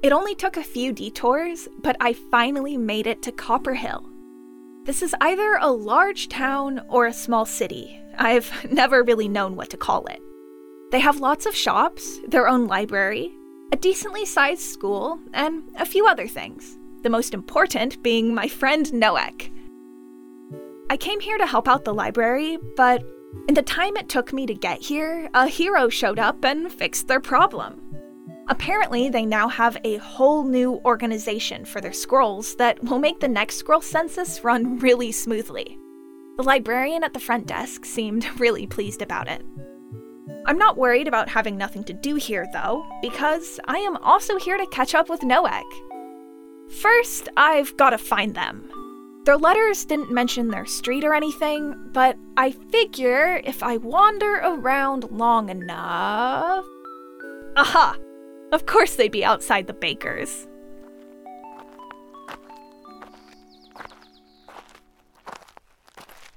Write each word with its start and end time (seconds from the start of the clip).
It 0.00 0.12
only 0.12 0.36
took 0.36 0.56
a 0.56 0.62
few 0.62 0.92
detours, 0.92 1.66
but 1.82 1.96
I 1.98 2.12
finally 2.12 2.76
made 2.76 3.08
it 3.08 3.20
to 3.22 3.32
Copperhill. 3.32 4.04
This 4.84 5.02
is 5.02 5.14
either 5.20 5.58
a 5.60 5.72
large 5.72 6.28
town 6.28 6.80
or 6.88 7.06
a 7.06 7.12
small 7.12 7.44
city. 7.44 8.00
I've 8.16 8.52
never 8.70 9.02
really 9.02 9.26
known 9.26 9.56
what 9.56 9.70
to 9.70 9.76
call 9.76 10.06
it. 10.06 10.22
They 10.92 11.00
have 11.00 11.20
lots 11.20 11.46
of 11.46 11.54
shops, 11.54 12.20
their 12.28 12.46
own 12.46 12.68
library, 12.68 13.32
a 13.72 13.76
decently 13.76 14.24
sized 14.24 14.62
school, 14.62 15.18
and 15.34 15.64
a 15.76 15.84
few 15.84 16.06
other 16.06 16.28
things. 16.28 16.78
The 17.02 17.10
most 17.10 17.34
important 17.34 18.00
being 18.02 18.32
my 18.32 18.46
friend 18.46 18.86
Noek. 18.86 19.50
I 20.90 20.96
came 20.96 21.20
here 21.20 21.38
to 21.38 21.46
help 21.46 21.66
out 21.66 21.84
the 21.84 21.92
library, 21.92 22.56
but 22.76 23.02
in 23.48 23.54
the 23.54 23.62
time 23.62 23.96
it 23.96 24.08
took 24.08 24.32
me 24.32 24.46
to 24.46 24.54
get 24.54 24.80
here, 24.80 25.28
a 25.34 25.48
hero 25.48 25.88
showed 25.88 26.20
up 26.20 26.44
and 26.44 26.72
fixed 26.72 27.08
their 27.08 27.20
problem. 27.20 27.87
Apparently, 28.48 29.10
they 29.10 29.26
now 29.26 29.48
have 29.48 29.76
a 29.84 29.98
whole 29.98 30.42
new 30.42 30.80
organization 30.84 31.64
for 31.64 31.80
their 31.80 31.92
scrolls 31.92 32.56
that 32.56 32.82
will 32.82 32.98
make 32.98 33.20
the 33.20 33.28
next 33.28 33.56
scroll 33.56 33.82
census 33.82 34.42
run 34.42 34.78
really 34.78 35.12
smoothly. 35.12 35.78
The 36.38 36.42
librarian 36.44 37.04
at 37.04 37.12
the 37.12 37.20
front 37.20 37.46
desk 37.46 37.84
seemed 37.84 38.40
really 38.40 38.66
pleased 38.66 39.02
about 39.02 39.28
it. 39.28 39.44
I'm 40.46 40.56
not 40.56 40.78
worried 40.78 41.08
about 41.08 41.28
having 41.28 41.58
nothing 41.58 41.84
to 41.84 41.92
do 41.92 42.14
here, 42.14 42.46
though, 42.54 42.86
because 43.02 43.60
I 43.66 43.78
am 43.78 43.98
also 43.98 44.38
here 44.38 44.56
to 44.56 44.66
catch 44.72 44.94
up 44.94 45.10
with 45.10 45.20
Noek. 45.20 45.62
First, 46.80 47.28
I've 47.36 47.76
got 47.76 47.90
to 47.90 47.98
find 47.98 48.34
them. 48.34 48.70
Their 49.24 49.36
letters 49.36 49.84
didn't 49.84 50.10
mention 50.10 50.48
their 50.48 50.64
street 50.64 51.04
or 51.04 51.12
anything, 51.12 51.74
but 51.92 52.16
I 52.38 52.52
figure 52.52 53.42
if 53.44 53.62
I 53.62 53.76
wander 53.76 54.36
around 54.36 55.10
long 55.10 55.50
enough. 55.50 56.64
Aha! 57.56 57.98
Of 58.50 58.66
course 58.66 58.96
they'd 58.96 59.12
be 59.12 59.24
outside 59.24 59.66
the 59.66 59.74
baker's. 59.74 60.46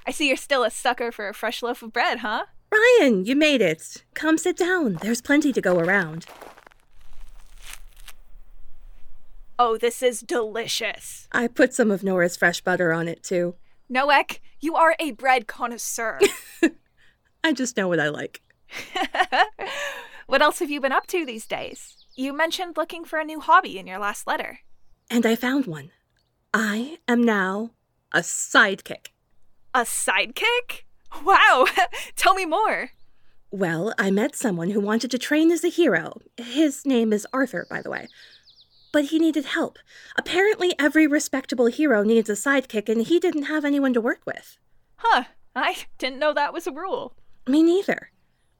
I 0.05 0.11
see 0.11 0.27
you're 0.27 0.35
still 0.35 0.63
a 0.63 0.71
sucker 0.71 1.11
for 1.11 1.29
a 1.29 1.33
fresh 1.33 1.63
loaf 1.63 1.81
of 1.81 1.93
bread, 1.93 2.19
huh? 2.19 2.45
Ryan, 2.71 3.25
you 3.25 3.35
made 3.35 3.61
it. 3.61 4.03
Come 4.13 4.37
sit 4.37 4.57
down. 4.57 4.97
There's 5.01 5.21
plenty 5.21 5.53
to 5.53 5.61
go 5.61 5.79
around. 5.79 6.25
Oh, 9.57 9.77
this 9.77 10.01
is 10.01 10.21
delicious. 10.21 11.27
I 11.31 11.47
put 11.47 11.73
some 11.73 11.91
of 11.91 12.03
Nora's 12.03 12.35
fresh 12.35 12.61
butter 12.61 12.91
on 12.91 13.07
it, 13.07 13.23
too. 13.23 13.55
Noek, 13.89 14.39
you 14.59 14.75
are 14.75 14.95
a 14.99 15.11
bread 15.11 15.47
connoisseur. 15.47 16.19
I 17.43 17.53
just 17.53 17.77
know 17.77 17.87
what 17.87 17.99
I 17.99 18.09
like. 18.09 18.41
what 20.27 20.41
else 20.41 20.59
have 20.59 20.69
you 20.69 20.81
been 20.81 20.91
up 20.91 21.07
to 21.07 21.25
these 21.25 21.45
days? 21.45 22.00
You 22.15 22.33
mentioned 22.33 22.75
looking 22.77 23.05
for 23.05 23.19
a 23.19 23.23
new 23.23 23.39
hobby 23.39 23.77
in 23.77 23.87
your 23.87 23.99
last 23.99 24.27
letter. 24.27 24.59
And 25.09 25.25
I 25.25 25.35
found 25.35 25.65
one. 25.65 25.91
I 26.53 26.99
am 27.07 27.23
now 27.23 27.71
a 28.13 28.19
sidekick. 28.19 29.07
A 29.73 29.81
sidekick? 29.81 30.83
Wow! 31.23 31.67
Tell 32.15 32.33
me 32.33 32.45
more. 32.45 32.91
Well, 33.49 33.93
I 33.97 34.11
met 34.11 34.35
someone 34.35 34.71
who 34.71 34.79
wanted 34.79 35.11
to 35.11 35.17
train 35.17 35.51
as 35.51 35.63
a 35.63 35.69
hero. 35.69 36.21
His 36.37 36.85
name 36.85 37.13
is 37.13 37.27
Arthur, 37.33 37.67
by 37.69 37.81
the 37.81 37.89
way. 37.89 38.07
But 38.91 39.05
he 39.05 39.19
needed 39.19 39.45
help. 39.45 39.79
Apparently, 40.17 40.73
every 40.77 41.07
respectable 41.07 41.67
hero 41.67 42.03
needs 42.03 42.29
a 42.29 42.33
sidekick, 42.33 42.89
and 42.89 43.03
he 43.03 43.19
didn't 43.19 43.43
have 43.43 43.63
anyone 43.63 43.93
to 43.93 44.01
work 44.01 44.21
with. 44.25 44.57
Huh. 44.97 45.23
I 45.55 45.85
didn't 45.97 46.19
know 46.19 46.33
that 46.33 46.53
was 46.53 46.67
a 46.67 46.71
rule. 46.71 47.15
Me 47.47 47.63
neither. 47.63 48.11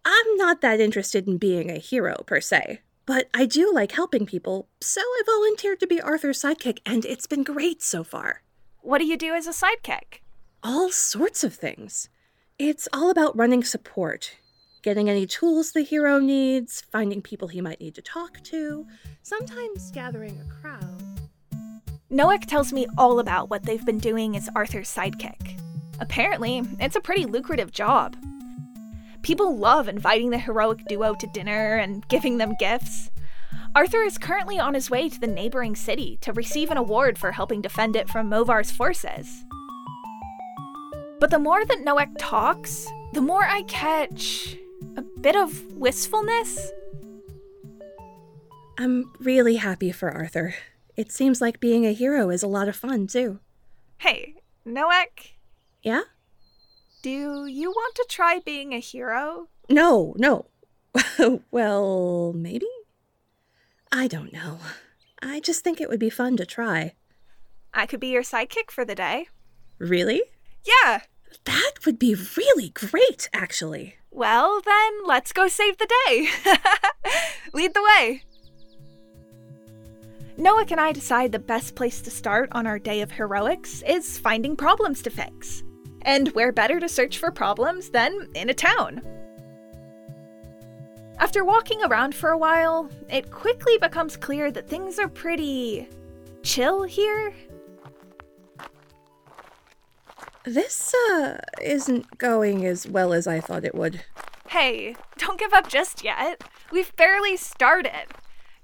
I'm 0.04 0.38
not 0.38 0.62
that 0.62 0.80
interested 0.80 1.28
in 1.28 1.38
being 1.38 1.70
a 1.70 1.78
hero, 1.78 2.24
per 2.26 2.42
se. 2.42 2.82
But 3.12 3.28
I 3.34 3.46
do 3.46 3.74
like 3.74 3.92
helping 3.92 4.26
people, 4.26 4.70
so 4.80 5.02
I 5.02 5.22
volunteered 5.26 5.82
to 5.82 5.86
be 5.86 6.00
Arthur's 6.00 6.42
sidekick, 6.42 6.78
and 6.86 7.04
it's 7.04 7.28
been 7.28 7.44
great 7.44 7.84
so 7.84 8.06
far. 8.06 8.42
What 8.80 9.00
do 9.00 9.06
you 9.06 9.18
do 9.18 9.34
as 9.34 9.48
a 9.48 9.50
sidekick? 9.50 10.22
All 10.64 10.90
sorts 10.92 11.44
of 11.44 11.54
things. 11.54 12.08
It's 12.58 12.88
all 12.94 13.10
about 13.10 13.36
running 13.36 13.66
support, 13.66 14.38
getting 14.82 15.10
any 15.10 15.28
tools 15.28 15.74
the 15.74 15.82
hero 15.82 16.20
needs, 16.20 16.84
finding 16.90 17.22
people 17.22 17.50
he 17.50 17.60
might 17.60 17.82
need 17.82 17.96
to 17.96 18.02
talk 18.02 18.42
to, 18.46 18.88
sometimes 19.24 19.92
gathering 19.92 20.40
a 20.40 20.62
crowd. 20.62 21.04
Noek 22.10 22.46
tells 22.46 22.72
me 22.72 22.88
all 22.98 23.20
about 23.20 23.50
what 23.50 23.64
they've 23.64 23.86
been 23.86 24.00
doing 24.00 24.38
as 24.38 24.48
Arthur's 24.56 24.90
sidekick. 24.90 25.60
Apparently, 26.00 26.64
it's 26.80 26.96
a 26.96 27.02
pretty 27.02 27.26
lucrative 27.26 27.74
job. 27.74 28.16
People 29.24 29.56
love 29.58 29.88
inviting 29.88 30.30
the 30.32 30.40
heroic 30.40 30.86
duo 30.88 31.14
to 31.14 31.28
dinner 31.28 31.78
and 31.78 32.08
giving 32.08 32.38
them 32.38 32.56
gifts. 32.60 33.12
Arthur 33.76 34.04
is 34.04 34.18
currently 34.18 34.60
on 34.60 34.74
his 34.74 34.90
way 34.90 35.08
to 35.10 35.20
the 35.20 35.28
neighboring 35.28 35.76
city 35.76 36.18
to 36.22 36.34
receive 36.34 36.72
an 36.72 36.78
award 36.78 37.18
for 37.18 37.32
helping 37.32 37.62
defend 37.62 37.96
it 37.96 38.10
from 38.10 38.30
Movar's 38.30 38.72
forces. 38.72 39.46
But 41.20 41.30
the 41.30 41.40
more 41.40 41.64
that 41.64 41.86
Noek 41.86 42.10
talks, 42.18 42.88
the 43.14 43.22
more 43.22 43.46
I 43.46 43.62
catch 43.64 44.58
a 44.98 45.02
bit 45.02 45.36
of 45.36 45.74
wistfulness. 45.74 46.72
I'm 48.78 49.14
really 49.20 49.58
happy 49.58 49.92
for 49.92 50.10
Arthur. 50.10 50.56
It 50.98 51.12
seems 51.12 51.40
like 51.40 51.60
being 51.60 51.86
a 51.86 51.94
hero 51.94 52.30
is 52.30 52.44
a 52.44 52.48
lot 52.48 52.68
of 52.68 52.76
fun, 52.76 53.08
too. 53.08 53.40
Hey, 54.00 54.36
Noek? 54.66 55.34
Yeah? 55.84 56.02
Do 57.02 57.48
you 57.48 57.72
want 57.72 57.96
to 57.96 58.06
try 58.08 58.40
being 58.40 58.74
a 58.74 58.80
hero? 58.80 59.48
No, 59.70 60.14
no. 60.18 60.46
well, 61.52 62.32
maybe? 62.34 62.68
I 63.92 64.08
don't 64.08 64.32
know. 64.32 64.60
I 65.22 65.40
just 65.40 65.64
think 65.64 65.82
it 65.82 65.90
would 65.90 66.00
be 66.00 66.12
fun 66.12 66.38
to 66.38 66.46
try. 66.46 66.94
I 67.74 67.88
could 67.88 68.00
be 68.00 68.10
your 68.10 68.22
sidekick 68.22 68.70
for 68.70 68.86
the 68.86 68.94
day. 68.94 69.28
Really? 69.80 70.22
Yeah. 70.64 71.02
That 71.46 71.72
would 71.86 71.98
be 71.98 72.16
really 72.38 72.70
great, 72.70 73.30
actually. 73.34 73.96
Well, 74.12 74.62
then, 74.64 74.94
let's 75.06 75.34
go 75.34 75.48
save 75.48 75.78
the 75.80 75.92
day. 76.06 76.28
Lead 77.54 77.74
the 77.74 77.84
way. 77.98 78.24
Noek 80.38 80.72
and 80.72 80.80
I 80.80 80.92
decide 80.92 81.32
the 81.32 81.40
best 81.40 81.76
place 81.76 82.02
to 82.02 82.12
start 82.12 82.50
on 82.52 82.68
our 82.68 82.78
day 82.78 83.02
of 83.02 83.12
heroics 83.12 83.82
is 83.84 84.18
finding 84.20 84.56
problems 84.56 85.02
to 85.04 85.10
fix. 85.10 85.64
And 86.04 86.30
where 86.30 86.52
better 86.52 86.80
to 86.80 86.90
search 86.90 87.18
for 87.18 87.32
problems 87.32 87.90
than 87.90 88.28
in 88.36 88.50
a 88.50 88.54
town? 88.54 89.02
After 91.20 91.46
walking 91.46 91.84
around 91.84 92.16
for 92.16 92.32
a 92.32 92.38
while, 92.38 92.90
it 93.10 93.30
quickly 93.30 93.78
becomes 93.78 94.18
clear 94.18 94.52
that 94.52 94.68
things 94.68 94.98
are 94.98 95.08
pretty 95.08 95.88
chill 96.42 96.84
here. 96.84 97.34
This, 100.44 100.96
uh, 101.12 101.38
isn't 101.62 102.18
going 102.18 102.66
as 102.66 102.88
well 102.88 103.14
as 103.14 103.28
I 103.28 103.40
thought 103.40 103.64
it 103.64 103.76
would. 103.76 104.04
Hey, 104.50 104.96
don't 105.18 105.40
give 105.40 105.54
up 105.54 105.70
just 105.70 106.04
yet. 106.04 106.44
We've 106.72 106.96
barely 106.96 107.38
started. 107.38 108.08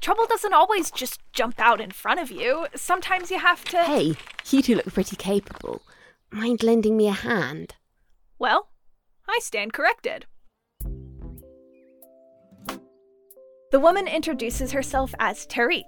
Trouble 0.02 0.26
doesn't 0.26 0.54
always 0.54 0.90
just 0.90 1.22
jump 1.34 1.60
out 1.60 1.80
in 1.80 1.92
front 1.92 2.20
of 2.20 2.32
you. 2.32 2.68
Sometimes 2.76 3.30
you 3.30 3.38
have 3.38 3.64
to. 3.66 3.84
Hey, 3.84 4.16
you 4.50 4.62
two 4.64 4.76
look 4.76 4.92
pretty 4.92 5.16
capable. 5.16 5.82
Mind 6.32 6.64
lending 6.64 6.98
me 6.98 7.08
a 7.08 7.14
hand? 7.14 7.76
Well, 8.38 8.70
I 9.28 9.40
stand 9.42 9.74
corrected. 9.74 10.26
The 13.72 13.80
woman 13.80 14.08
introduces 14.08 14.72
herself 14.72 15.14
as 15.20 15.46
Tariq. 15.48 15.84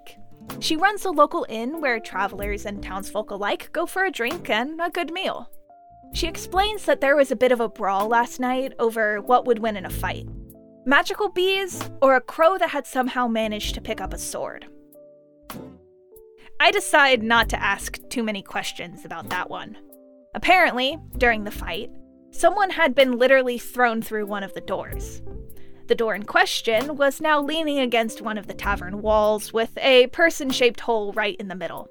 She 0.60 0.76
runs 0.76 1.06
a 1.06 1.12
local 1.12 1.46
inn 1.48 1.82
where 1.82 2.00
travelers 2.00 2.66
and 2.66 2.84
townsfolk 2.84 3.32
alike 3.32 3.70
go 3.72 3.86
for 3.86 4.04
a 4.04 4.12
drink 4.12 4.50
and 4.50 4.80
a 4.82 4.90
good 4.90 5.14
meal. 5.14 5.50
She 6.14 6.28
explains 6.28 6.86
that 6.86 7.02
there 7.02 7.16
was 7.16 7.32
a 7.32 7.36
bit 7.36 7.52
of 7.52 7.60
a 7.60 7.70
brawl 7.70 8.08
last 8.08 8.40
night 8.40 8.74
over 8.80 9.22
what 9.22 9.46
would 9.46 9.60
win 9.60 9.78
in 9.78 9.86
a 9.86 9.90
fight 9.90 10.28
magical 10.86 11.30
bees 11.30 11.88
or 12.02 12.16
a 12.16 12.22
crow 12.22 12.58
that 12.58 12.70
had 12.70 12.88
somehow 12.88 13.28
managed 13.28 13.76
to 13.76 13.82
pick 13.82 14.02
up 14.02 14.12
a 14.12 14.18
sword. 14.18 14.66
I 16.60 16.72
decide 16.72 17.22
not 17.22 17.48
to 17.50 17.62
ask 17.62 18.00
too 18.10 18.24
many 18.24 18.42
questions 18.42 19.06
about 19.06 19.30
that 19.30 19.52
one. 19.52 19.78
Apparently, 20.36 20.98
during 21.18 21.44
the 21.44 21.52
fight, 21.52 21.90
someone 22.32 22.70
had 22.70 22.94
been 22.94 23.18
literally 23.18 23.58
thrown 23.58 24.02
through 24.02 24.26
one 24.26 24.44
of 24.44 24.54
the 24.54 24.62
doors. 24.62 25.22
The 25.88 25.96
door 25.96 26.14
in 26.14 26.24
question 26.24 26.98
was 26.98 27.20
now 27.20 27.42
leaning 27.42 27.80
against 27.80 28.22
one 28.22 28.38
of 28.38 28.46
the 28.46 28.54
tavern 28.54 29.02
walls 29.02 29.52
with 29.52 29.76
a 29.80 30.08
person 30.08 30.52
shaped 30.52 30.82
hole 30.82 31.14
right 31.14 31.36
in 31.40 31.48
the 31.48 31.56
middle. 31.56 31.90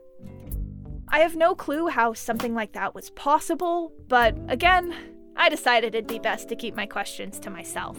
I 1.09 1.21
have 1.21 1.35
no 1.35 1.55
clue 1.55 1.89
how 1.89 2.13
something 2.13 2.55
like 2.55 2.73
that 2.75 2.95
was 2.95 3.11
possible, 3.11 3.93
but 4.07 4.37
again, 4.49 4.95
I 5.37 5.49
decided 5.49 5.95
it'd 5.95 6.07
be 6.07 6.19
best 6.19 6.49
to 6.49 6.57
keep 6.57 6.77
my 6.77 6.87
questions 6.87 7.41
to 7.41 7.51
myself. 7.51 7.99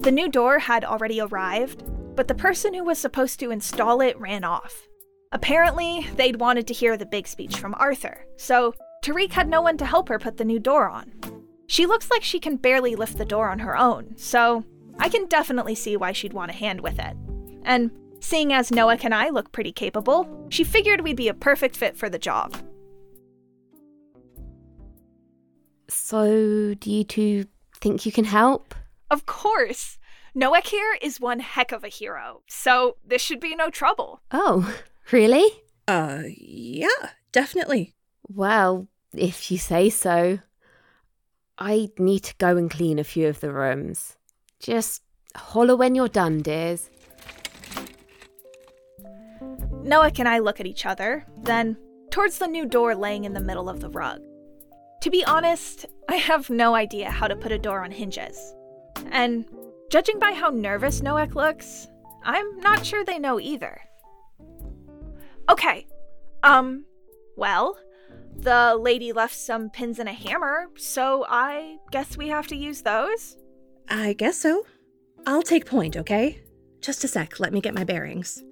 The 0.00 0.12
new 0.12 0.28
door 0.28 0.58
had 0.58 0.84
already 0.84 1.20
arrived, 1.20 1.84
but 2.16 2.28
the 2.28 2.34
person 2.34 2.74
who 2.74 2.84
was 2.84 2.98
supposed 2.98 3.40
to 3.40 3.50
install 3.50 4.00
it 4.00 4.18
ran 4.18 4.44
off. 4.44 4.88
Apparently, 5.32 6.06
they'd 6.16 6.36
wanted 6.36 6.66
to 6.66 6.74
hear 6.74 6.96
the 6.96 7.06
big 7.06 7.26
speech 7.26 7.56
from 7.56 7.74
Arthur, 7.78 8.26
so 8.36 8.74
Tariq 9.02 9.32
had 9.32 9.48
no 9.48 9.62
one 9.62 9.78
to 9.78 9.86
help 9.86 10.08
her 10.10 10.18
put 10.18 10.36
the 10.36 10.44
new 10.44 10.58
door 10.58 10.88
on. 10.88 11.10
She 11.66 11.86
looks 11.86 12.10
like 12.10 12.22
she 12.22 12.38
can 12.38 12.56
barely 12.56 12.94
lift 12.94 13.16
the 13.16 13.24
door 13.24 13.48
on 13.48 13.58
her 13.60 13.76
own, 13.76 14.14
so 14.16 14.62
I 14.98 15.08
can 15.08 15.26
definitely 15.26 15.74
see 15.74 15.96
why 15.96 16.12
she'd 16.12 16.34
want 16.34 16.50
a 16.50 16.54
hand 16.54 16.82
with 16.82 16.98
it. 16.98 17.16
And 17.64 17.90
seeing 18.20 18.52
as 18.52 18.70
Noek 18.70 19.04
and 19.04 19.14
I 19.14 19.30
look 19.30 19.52
pretty 19.52 19.72
capable, 19.72 20.46
she 20.50 20.64
figured 20.64 21.00
we'd 21.00 21.16
be 21.16 21.28
a 21.28 21.34
perfect 21.34 21.76
fit 21.76 21.96
for 21.96 22.10
the 22.10 22.18
job. 22.18 22.54
So, 25.88 26.74
do 26.74 26.90
you 26.90 27.04
two 27.04 27.46
think 27.80 28.04
you 28.04 28.12
can 28.12 28.24
help? 28.26 28.74
Of 29.10 29.24
course! 29.24 29.98
Noek 30.36 30.66
here 30.66 30.96
is 31.02 31.20
one 31.20 31.40
heck 31.40 31.72
of 31.72 31.84
a 31.84 31.88
hero, 31.88 32.42
so 32.48 32.96
this 33.04 33.20
should 33.20 33.40
be 33.40 33.54
no 33.54 33.70
trouble. 33.70 34.22
Oh, 34.30 34.74
really? 35.10 35.48
Uh, 35.88 36.22
yeah, 36.26 37.10
definitely. 37.32 37.94
Well, 38.28 38.88
if 39.14 39.50
you 39.50 39.58
say 39.58 39.90
so. 39.90 40.38
I 41.58 41.90
need 41.98 42.24
to 42.24 42.34
go 42.38 42.56
and 42.56 42.70
clean 42.70 42.98
a 42.98 43.04
few 43.04 43.28
of 43.28 43.40
the 43.40 43.52
rooms. 43.52 44.16
Just 44.58 45.02
holler 45.36 45.76
when 45.76 45.94
you're 45.94 46.08
done, 46.08 46.40
dears. 46.40 46.90
Noek 49.84 50.18
and 50.18 50.28
I 50.28 50.38
look 50.38 50.60
at 50.60 50.66
each 50.66 50.86
other, 50.86 51.26
then 51.42 51.76
towards 52.10 52.38
the 52.38 52.46
new 52.46 52.66
door 52.66 52.94
laying 52.94 53.24
in 53.24 53.32
the 53.32 53.40
middle 53.40 53.68
of 53.68 53.80
the 53.80 53.90
rug. 53.90 54.20
To 55.02 55.10
be 55.10 55.24
honest, 55.24 55.86
I 56.08 56.16
have 56.16 56.48
no 56.50 56.74
idea 56.74 57.10
how 57.10 57.26
to 57.26 57.36
put 57.36 57.52
a 57.52 57.58
door 57.58 57.84
on 57.84 57.90
hinges. 57.90 58.54
And 59.10 59.44
judging 59.90 60.18
by 60.18 60.32
how 60.32 60.50
nervous 60.50 61.00
Noek 61.00 61.34
looks, 61.34 61.88
I'm 62.22 62.58
not 62.60 62.86
sure 62.86 63.04
they 63.04 63.18
know 63.18 63.40
either. 63.40 63.80
Okay, 65.52 65.86
um, 66.42 66.86
well, 67.36 67.76
the 68.38 68.74
lady 68.80 69.12
left 69.12 69.34
some 69.34 69.68
pins 69.68 69.98
and 69.98 70.08
a 70.08 70.12
hammer, 70.14 70.68
so 70.78 71.26
I 71.28 71.76
guess 71.90 72.16
we 72.16 72.28
have 72.28 72.46
to 72.46 72.56
use 72.56 72.80
those? 72.80 73.36
I 73.86 74.14
guess 74.14 74.38
so. 74.38 74.64
I'll 75.26 75.42
take 75.42 75.66
point, 75.66 75.94
okay? 75.98 76.40
Just 76.80 77.04
a 77.04 77.08
sec, 77.08 77.38
let 77.38 77.52
me 77.52 77.60
get 77.60 77.74
my 77.74 77.84
bearings. 77.84 78.42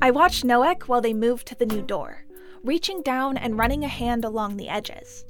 I 0.00 0.10
watch 0.12 0.44
Noek 0.44 0.84
while 0.84 1.02
they 1.02 1.12
move 1.12 1.44
to 1.44 1.54
the 1.54 1.66
new 1.66 1.82
door, 1.82 2.24
reaching 2.64 3.02
down 3.02 3.36
and 3.36 3.58
running 3.58 3.84
a 3.84 3.88
hand 3.88 4.24
along 4.24 4.56
the 4.56 4.70
edges. 4.70 5.26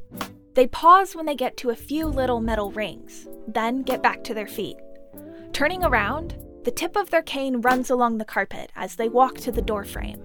They 0.55 0.69
pause 0.69 1.17
when 1.17 1.27
they 1.27 1.35
get 1.35 1.57
to 1.57 1.71
a 1.71 1.77
few 1.77 2.07
little 2.07 2.41
metal 2.41 2.71
rings, 2.71 3.27
then 3.49 3.83
get 3.83 4.01
back 4.01 4.23
to 4.23 4.35
their 4.35 4.47
feet. 4.47 4.77
Turning 5.53 5.83
around, 5.83 6.37
the 6.63 6.71
tip 6.71 6.95
of 6.97 7.11
their 7.11 7.23
cane 7.23 7.61
runs 7.61 7.91
along 7.91 8.19
the 8.19 8.25
carpet 8.25 8.71
as 8.77 8.95
they 8.95 9.09
walk 9.09 9.39
to 9.39 9.51
the 9.51 9.61
doorframe. 9.61 10.23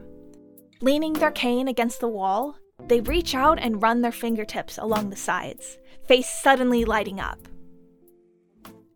Leaning 0.83 1.13
their 1.13 1.31
cane 1.31 1.67
against 1.67 1.99
the 1.99 2.07
wall, 2.07 2.55
they 2.87 3.01
reach 3.01 3.35
out 3.35 3.59
and 3.59 3.83
run 3.83 4.01
their 4.01 4.11
fingertips 4.11 4.79
along 4.79 5.09
the 5.09 5.15
sides, 5.15 5.77
face 6.07 6.27
suddenly 6.27 6.85
lighting 6.85 7.19
up. 7.19 7.37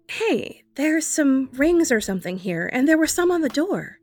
Hey, 0.08 0.64
there's 0.76 1.06
some 1.06 1.50
rings 1.54 1.92
or 1.92 2.02
something 2.02 2.38
here, 2.38 2.68
and 2.74 2.88
there 2.88 2.98
were 2.98 3.06
some 3.06 3.30
on 3.30 3.42
the 3.42 3.50
door. 3.50 4.00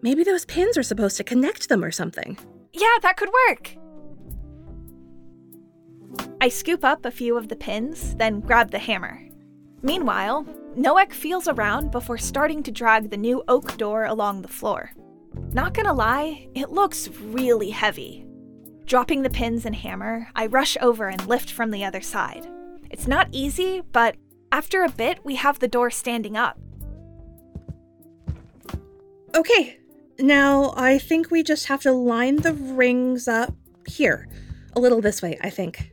Maybe 0.00 0.24
those 0.24 0.46
pins 0.46 0.78
are 0.78 0.82
supposed 0.82 1.18
to 1.18 1.24
connect 1.24 1.68
them 1.68 1.84
or 1.84 1.90
something. 1.90 2.38
Yeah, 2.72 2.96
that 3.02 3.18
could 3.18 3.30
work. 3.48 3.76
I 6.40 6.48
scoop 6.48 6.84
up 6.84 7.04
a 7.04 7.10
few 7.10 7.36
of 7.36 7.48
the 7.48 7.56
pins, 7.56 8.14
then 8.16 8.40
grab 8.40 8.70
the 8.70 8.78
hammer. 8.78 9.20
Meanwhile, 9.82 10.46
Noek 10.74 11.12
feels 11.12 11.48
around 11.48 11.90
before 11.90 12.18
starting 12.18 12.62
to 12.62 12.72
drag 12.72 13.10
the 13.10 13.16
new 13.18 13.44
oak 13.48 13.76
door 13.76 14.04
along 14.06 14.40
the 14.40 14.48
floor. 14.48 14.92
Not 15.52 15.74
gonna 15.74 15.92
lie, 15.92 16.48
it 16.54 16.70
looks 16.70 17.08
really 17.08 17.70
heavy. 17.70 18.26
Dropping 18.86 19.22
the 19.22 19.30
pins 19.30 19.64
and 19.64 19.74
hammer, 19.74 20.28
I 20.34 20.46
rush 20.46 20.76
over 20.80 21.08
and 21.08 21.26
lift 21.26 21.50
from 21.50 21.70
the 21.70 21.84
other 21.84 22.00
side. 22.00 22.46
It's 22.90 23.06
not 23.06 23.28
easy, 23.32 23.82
but 23.92 24.16
after 24.52 24.84
a 24.84 24.88
bit, 24.88 25.24
we 25.24 25.36
have 25.36 25.58
the 25.58 25.68
door 25.68 25.90
standing 25.90 26.36
up. 26.36 26.58
Okay, 29.34 29.78
now 30.20 30.72
I 30.76 30.98
think 30.98 31.30
we 31.30 31.42
just 31.42 31.66
have 31.66 31.82
to 31.82 31.92
line 31.92 32.36
the 32.36 32.54
rings 32.54 33.26
up 33.26 33.54
here. 33.88 34.28
A 34.76 34.80
little 34.80 35.00
this 35.00 35.22
way, 35.22 35.38
I 35.40 35.50
think. 35.50 35.92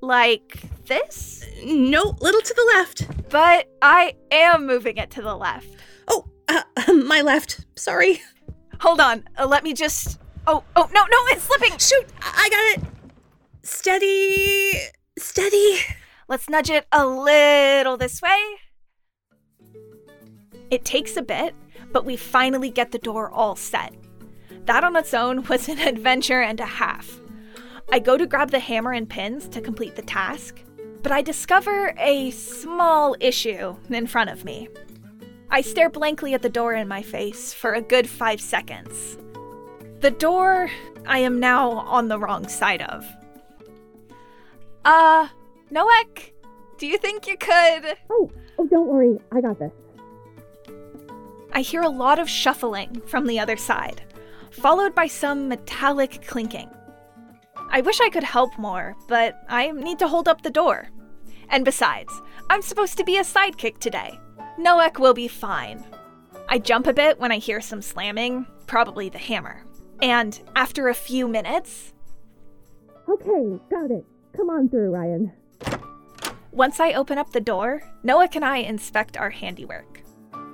Like 0.00 0.62
this? 0.86 1.44
No, 1.64 2.16
little 2.20 2.40
to 2.40 2.54
the 2.54 2.72
left. 2.74 3.30
But 3.30 3.68
I 3.82 4.14
am 4.30 4.66
moving 4.66 4.96
it 4.96 5.10
to 5.12 5.22
the 5.22 5.34
left. 5.34 5.68
Oh, 6.06 6.24
uh, 6.48 6.62
my 6.92 7.20
left. 7.20 7.64
Sorry. 7.76 8.22
Hold 8.80 9.00
on. 9.00 9.24
Uh, 9.38 9.46
let 9.46 9.64
me 9.64 9.74
just. 9.74 10.18
Oh, 10.46 10.64
oh, 10.76 10.88
no, 10.94 11.02
no, 11.02 11.18
it's 11.28 11.42
slipping. 11.42 11.76
Shoot, 11.78 12.06
I 12.22 12.48
got 12.48 12.78
it. 12.78 12.92
Steady. 13.62 14.72
Steady. 15.18 15.78
Let's 16.28 16.48
nudge 16.48 16.70
it 16.70 16.86
a 16.92 17.06
little 17.06 17.96
this 17.96 18.22
way. 18.22 18.38
It 20.70 20.84
takes 20.84 21.16
a 21.16 21.22
bit, 21.22 21.54
but 21.92 22.04
we 22.04 22.16
finally 22.16 22.70
get 22.70 22.92
the 22.92 22.98
door 22.98 23.30
all 23.30 23.56
set. 23.56 23.94
That 24.66 24.84
on 24.84 24.96
its 24.96 25.14
own 25.14 25.42
was 25.44 25.68
an 25.68 25.78
adventure 25.88 26.42
and 26.42 26.60
a 26.60 26.66
half. 26.66 27.20
I 27.90 27.98
go 27.98 28.18
to 28.18 28.26
grab 28.26 28.50
the 28.50 28.60
hammer 28.60 28.92
and 28.92 29.08
pins 29.08 29.48
to 29.48 29.62
complete 29.62 29.96
the 29.96 30.02
task, 30.02 30.62
but 31.02 31.10
I 31.10 31.22
discover 31.22 31.94
a 31.98 32.30
small 32.32 33.16
issue 33.18 33.76
in 33.88 34.06
front 34.06 34.28
of 34.28 34.44
me. 34.44 34.68
I 35.50 35.62
stare 35.62 35.88
blankly 35.88 36.34
at 36.34 36.42
the 36.42 36.48
door 36.48 36.74
in 36.74 36.88
my 36.88 37.02
face 37.02 37.54
for 37.54 37.72
a 37.72 37.80
good 37.80 38.08
five 38.08 38.40
seconds. 38.40 39.16
The 40.00 40.10
door 40.10 40.70
I 41.06 41.18
am 41.20 41.40
now 41.40 41.70
on 41.70 42.08
the 42.08 42.18
wrong 42.18 42.48
side 42.48 42.82
of. 42.82 43.06
Uh, 44.84 45.28
Noek, 45.72 46.32
do 46.76 46.86
you 46.86 46.98
think 46.98 47.26
you 47.26 47.36
could? 47.36 47.96
Oh, 48.10 48.30
oh, 48.58 48.66
don't 48.66 48.86
worry, 48.88 49.18
I 49.32 49.40
got 49.40 49.58
this. 49.58 49.72
I 51.52 51.60
hear 51.60 51.82
a 51.82 51.88
lot 51.88 52.18
of 52.18 52.28
shuffling 52.28 53.00
from 53.06 53.26
the 53.26 53.40
other 53.40 53.56
side, 53.56 54.02
followed 54.50 54.94
by 54.94 55.06
some 55.06 55.48
metallic 55.48 56.26
clinking. 56.26 56.68
I 57.70 57.80
wish 57.80 58.00
I 58.00 58.10
could 58.10 58.24
help 58.24 58.56
more, 58.58 58.96
but 59.08 59.42
I 59.48 59.70
need 59.72 59.98
to 59.98 60.08
hold 60.08 60.28
up 60.28 60.42
the 60.42 60.50
door. 60.50 60.88
And 61.48 61.64
besides, 61.64 62.12
I'm 62.50 62.62
supposed 62.62 62.96
to 62.98 63.04
be 63.04 63.16
a 63.16 63.22
sidekick 63.22 63.78
today. 63.78 64.18
Noek 64.58 64.98
will 64.98 65.14
be 65.14 65.28
fine. 65.28 65.84
I 66.48 66.58
jump 66.58 66.86
a 66.86 66.92
bit 66.92 67.20
when 67.20 67.30
I 67.30 67.38
hear 67.38 67.60
some 67.60 67.80
slamming, 67.80 68.46
probably 68.66 69.08
the 69.08 69.18
hammer. 69.18 69.64
And 70.02 70.40
after 70.56 70.88
a 70.88 70.94
few 70.94 71.28
minutes. 71.28 71.92
Okay, 73.08 73.60
got 73.70 73.90
it. 73.90 74.04
Come 74.36 74.50
on 74.50 74.68
through, 74.68 74.90
Ryan. 74.90 75.32
Once 76.50 76.80
I 76.80 76.92
open 76.92 77.18
up 77.18 77.32
the 77.32 77.40
door, 77.40 77.82
Noek 78.04 78.34
and 78.34 78.44
I 78.44 78.58
inspect 78.58 79.16
our 79.16 79.30
handiwork. 79.30 80.02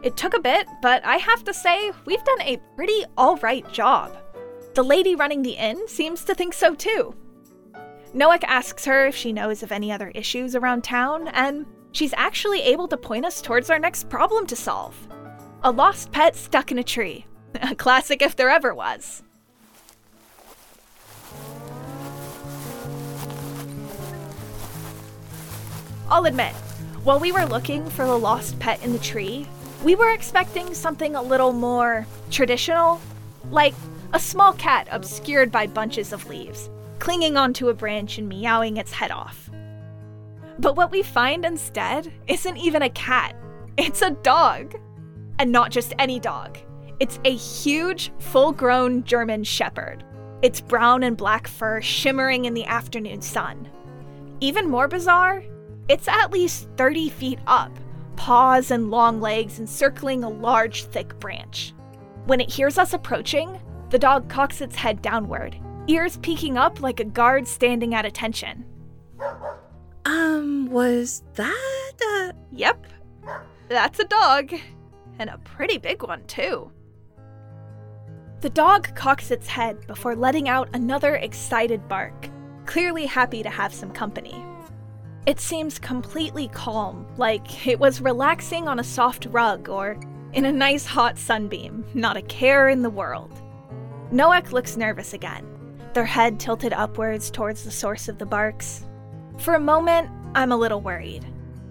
It 0.03 0.19
took 0.19 0.35
a 0.35 0.41
bit, 0.41 0.67
but 0.83 1.03
I 1.05 1.17
have 1.17 1.43
to 1.45 1.55
say, 1.55 1.91
we've 2.05 2.25
done 2.25 2.43
a 2.43 2.61
pretty 2.77 3.05
alright 3.17 3.71
job. 3.73 4.15
The 4.75 4.83
lady 4.83 5.15
running 5.15 5.43
the 5.43 5.53
inn 5.53 5.89
seems 5.89 6.25
to 6.25 6.35
think 6.35 6.53
so 6.53 6.75
too. 6.75 7.15
Noek 8.15 8.45
asks 8.45 8.85
her 8.85 9.07
if 9.07 9.17
she 9.17 9.33
knows 9.33 9.63
of 9.63 9.73
any 9.73 9.91
other 9.91 10.11
issues 10.15 10.55
around 10.55 10.85
town, 10.85 11.29
and 11.29 11.65
she's 11.95 12.13
actually 12.17 12.61
able 12.61 12.89
to 12.89 12.97
point 12.99 13.25
us 13.25 13.41
towards 13.41 13.71
our 13.71 13.79
next 13.79 14.11
problem 14.11 14.47
to 14.49 14.57
solve. 14.57 14.95
A 15.63 15.71
lost 15.71 16.13
pet 16.13 16.37
stuck 16.37 16.71
in 16.71 16.79
a 16.79 16.85
tree. 16.85 17.25
A 17.63 17.75
classic 17.75 18.21
if 18.21 18.37
there 18.37 18.51
ever 18.51 18.75
was. 18.75 19.23
I'll 26.11 26.27
admit, 26.27 26.53
while 27.05 27.19
we 27.19 27.33
were 27.33 27.47
looking 27.47 27.89
for 27.91 28.05
the 28.05 28.19
lost 28.19 28.59
pet 28.59 28.83
in 28.85 28.93
the 28.93 28.99
tree, 28.99 29.47
we 29.83 29.95
were 29.95 30.11
expecting 30.11 30.75
something 30.75 31.15
a 31.15 31.23
little 31.23 31.53
more 31.53 32.07
traditional, 32.31 33.01
like 33.51 33.75
a 34.13 34.19
small 34.19 34.53
cat 34.53 34.89
obscured 34.91 35.51
by 35.51 35.67
bunches 35.67 36.13
of 36.13 36.29
leaves, 36.29 36.69
clinging 36.99 37.37
onto 37.37 37.69
a 37.69 37.75
branch 37.75 38.19
and 38.19 38.29
meowing 38.29 38.77
its 38.77 38.93
head 38.93 39.11
off. 39.11 39.49
But 40.59 40.77
what 40.77 40.91
we 40.91 41.03
find 41.03 41.45
instead 41.45 42.13
isn't 42.29 42.57
even 42.57 42.83
a 42.83 42.91
cat, 42.91 43.37
it's 43.77 44.03
a 44.03 44.11
dog. 44.11 44.75
And 45.39 45.51
not 45.51 45.73
just 45.73 45.95
any 45.99 46.21
dog, 46.21 46.59
it's 47.01 47.19
a 47.25 47.35
huge, 47.35 48.13
full 48.21 48.53
grown 48.53 49.03
German 49.05 49.43
Shepherd. 49.43 50.05
Its 50.43 50.61
brown 50.61 51.03
and 51.03 51.17
black 51.17 51.49
fur 51.49 51.81
shimmering 51.81 52.45
in 52.45 52.55
the 52.55 52.67
afternoon 52.67 53.21
sun. 53.21 53.69
Even 54.41 54.69
more 54.69 54.87
bizarre, 54.89 55.43
it's 55.89 56.07
at 56.07 56.33
least 56.33 56.69
30 56.77 57.09
feet 57.09 57.39
up, 57.47 57.73
paws 58.17 58.71
and 58.71 58.91
long 58.91 59.21
legs 59.21 59.59
encircling 59.59 60.23
a 60.23 60.29
large, 60.29 60.85
thick 60.85 61.19
branch. 61.19 61.75
When 62.27 62.41
it 62.41 62.51
hears 62.51 62.79
us 62.79 62.93
approaching, 62.93 63.61
the 63.91 63.99
dog 63.99 64.29
cocks 64.29 64.61
its 64.61 64.77
head 64.77 65.03
downward, 65.03 65.57
ears 65.89 66.19
peeking 66.19 66.57
up 66.57 66.81
like 66.81 67.01
a 67.01 67.05
guard 67.05 67.47
standing 67.47 67.95
at 67.95 68.07
attention. 68.07 68.65
Um, 70.05 70.69
was 70.71 71.23
that 71.35 71.93
uh 72.07 72.33
Yep, 72.53 72.87
that's 73.69 73.99
a 73.99 74.05
dog. 74.05 74.53
And 75.19 75.31
a 75.31 75.39
pretty 75.39 75.79
big 75.79 76.03
one, 76.03 76.25
too. 76.27 76.71
The 78.41 78.51
dog 78.51 78.95
cocks 78.95 79.31
its 79.31 79.47
head 79.47 79.87
before 79.87 80.15
letting 80.15 80.49
out 80.49 80.69
another 80.75 81.15
excited 81.17 81.89
bark, 81.89 82.29
clearly 82.67 83.07
happy 83.07 83.43
to 83.43 83.49
have 83.49 83.73
some 83.73 83.91
company. 83.91 84.45
It 85.27 85.41
seems 85.41 85.79
completely 85.79 86.49
calm, 86.49 87.07
like 87.17 87.67
it 87.67 87.79
was 87.79 88.03
relaxing 88.03 88.69
on 88.69 88.79
a 88.79 88.85
soft 88.85 89.27
rug 89.31 89.69
or 89.69 89.99
in 90.35 90.45
a 90.45 90.53
nice 90.53 90.85
hot 90.85 91.17
sunbeam, 91.17 91.85
not 91.95 92.19
a 92.19 92.23
care 92.23 92.69
in 92.69 92.83
the 92.83 92.91
world. 92.91 93.33
Noek 94.13 94.53
looks 94.53 94.77
nervous 94.77 95.15
again, 95.15 95.47
their 95.95 96.05
head 96.05 96.39
tilted 96.39 96.75
upwards 96.75 97.31
towards 97.31 97.65
the 97.65 97.71
source 97.71 98.09
of 98.09 98.19
the 98.19 98.27
barks. 98.27 98.85
For 99.39 99.55
a 99.55 99.61
moment, 99.61 100.11
I'm 100.35 100.53
a 100.53 100.57
little 100.57 100.81
worried. 100.81 101.25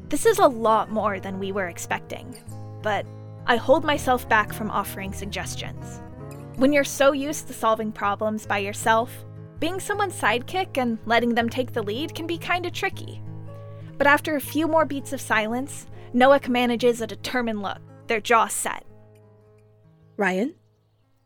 This 0.09 0.25
is 0.25 0.39
a 0.39 0.47
lot 0.47 0.91
more 0.91 1.19
than 1.19 1.39
we 1.39 1.51
were 1.51 1.67
expecting, 1.67 2.37
but 2.81 3.05
I 3.47 3.55
hold 3.55 3.83
myself 3.83 4.27
back 4.29 4.53
from 4.53 4.69
offering 4.69 5.11
suggestions. 5.11 6.01
When 6.55 6.71
you're 6.71 6.83
so 6.83 7.13
used 7.13 7.47
to 7.47 7.53
solving 7.53 7.91
problems 7.91 8.45
by 8.45 8.59
yourself, 8.59 9.25
being 9.59 9.79
someone's 9.79 10.19
sidekick 10.19 10.77
and 10.77 10.99
letting 11.05 11.33
them 11.33 11.49
take 11.49 11.73
the 11.73 11.81
lead 11.81 12.13
can 12.13 12.27
be 12.27 12.37
kinda 12.37 12.69
tricky. 12.69 13.21
But 13.97 14.07
after 14.07 14.35
a 14.35 14.41
few 14.41 14.67
more 14.67 14.85
beats 14.85 15.13
of 15.13 15.21
silence, 15.21 15.87
Noek 16.13 16.47
manages 16.49 17.01
a 17.01 17.07
determined 17.07 17.61
look, 17.61 17.79
their 18.07 18.21
jaws 18.21 18.53
set. 18.53 18.85
Ryan? 20.17 20.53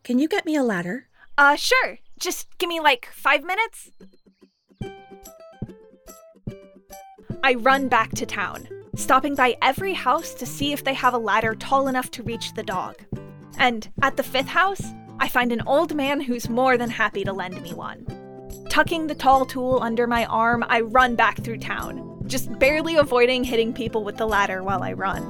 Can 0.04 0.20
you 0.20 0.28
get 0.28 0.46
me 0.46 0.56
a 0.56 0.64
ladder? 0.64 1.08
Uh, 1.38 1.56
sure. 1.56 2.00
Just 2.18 2.48
give 2.58 2.70
me 2.70 2.80
like 2.80 3.10
five 3.12 3.44
minutes. 3.44 3.92
I 7.44 7.54
run 7.56 7.88
back 7.88 8.12
to 8.16 8.26
town, 8.26 8.68
stopping 8.96 9.36
by 9.36 9.56
every 9.62 9.94
house 9.94 10.34
to 10.36 10.46
see 10.46 10.74
if 10.74 10.84
they 10.84 10.94
have 10.94 11.14
a 11.14 11.20
ladder 11.20 11.56
tall 11.56 11.88
enough 11.88 12.12
to 12.12 12.24
reach 12.24 12.54
the 12.54 12.64
dog. 12.64 12.96
And 13.58 13.90
at 14.02 14.18
the 14.18 14.24
fifth 14.24 14.48
house, 14.48 14.82
I 15.20 15.28
find 15.28 15.52
an 15.52 15.62
old 15.66 15.96
man 15.96 16.22
who's 16.22 16.50
more 16.50 16.78
than 16.78 16.90
happy 16.90 17.24
to 17.24 17.34
lend 17.34 17.62
me 17.62 17.74
one. 17.74 18.06
Tucking 18.70 19.08
the 19.08 19.16
tall 19.16 19.46
tool 19.46 19.80
under 19.82 20.08
my 20.08 20.26
arm, 20.26 20.64
I 20.68 20.82
run 20.82 21.16
back 21.16 21.44
through 21.44 21.60
town, 21.60 22.24
just 22.28 22.58
barely 22.60 22.96
avoiding 22.96 23.44
hitting 23.44 23.74
people 23.74 24.04
with 24.04 24.18
the 24.18 24.28
ladder 24.28 24.64
while 24.64 24.84
I 24.84 24.94
run. 24.94 25.24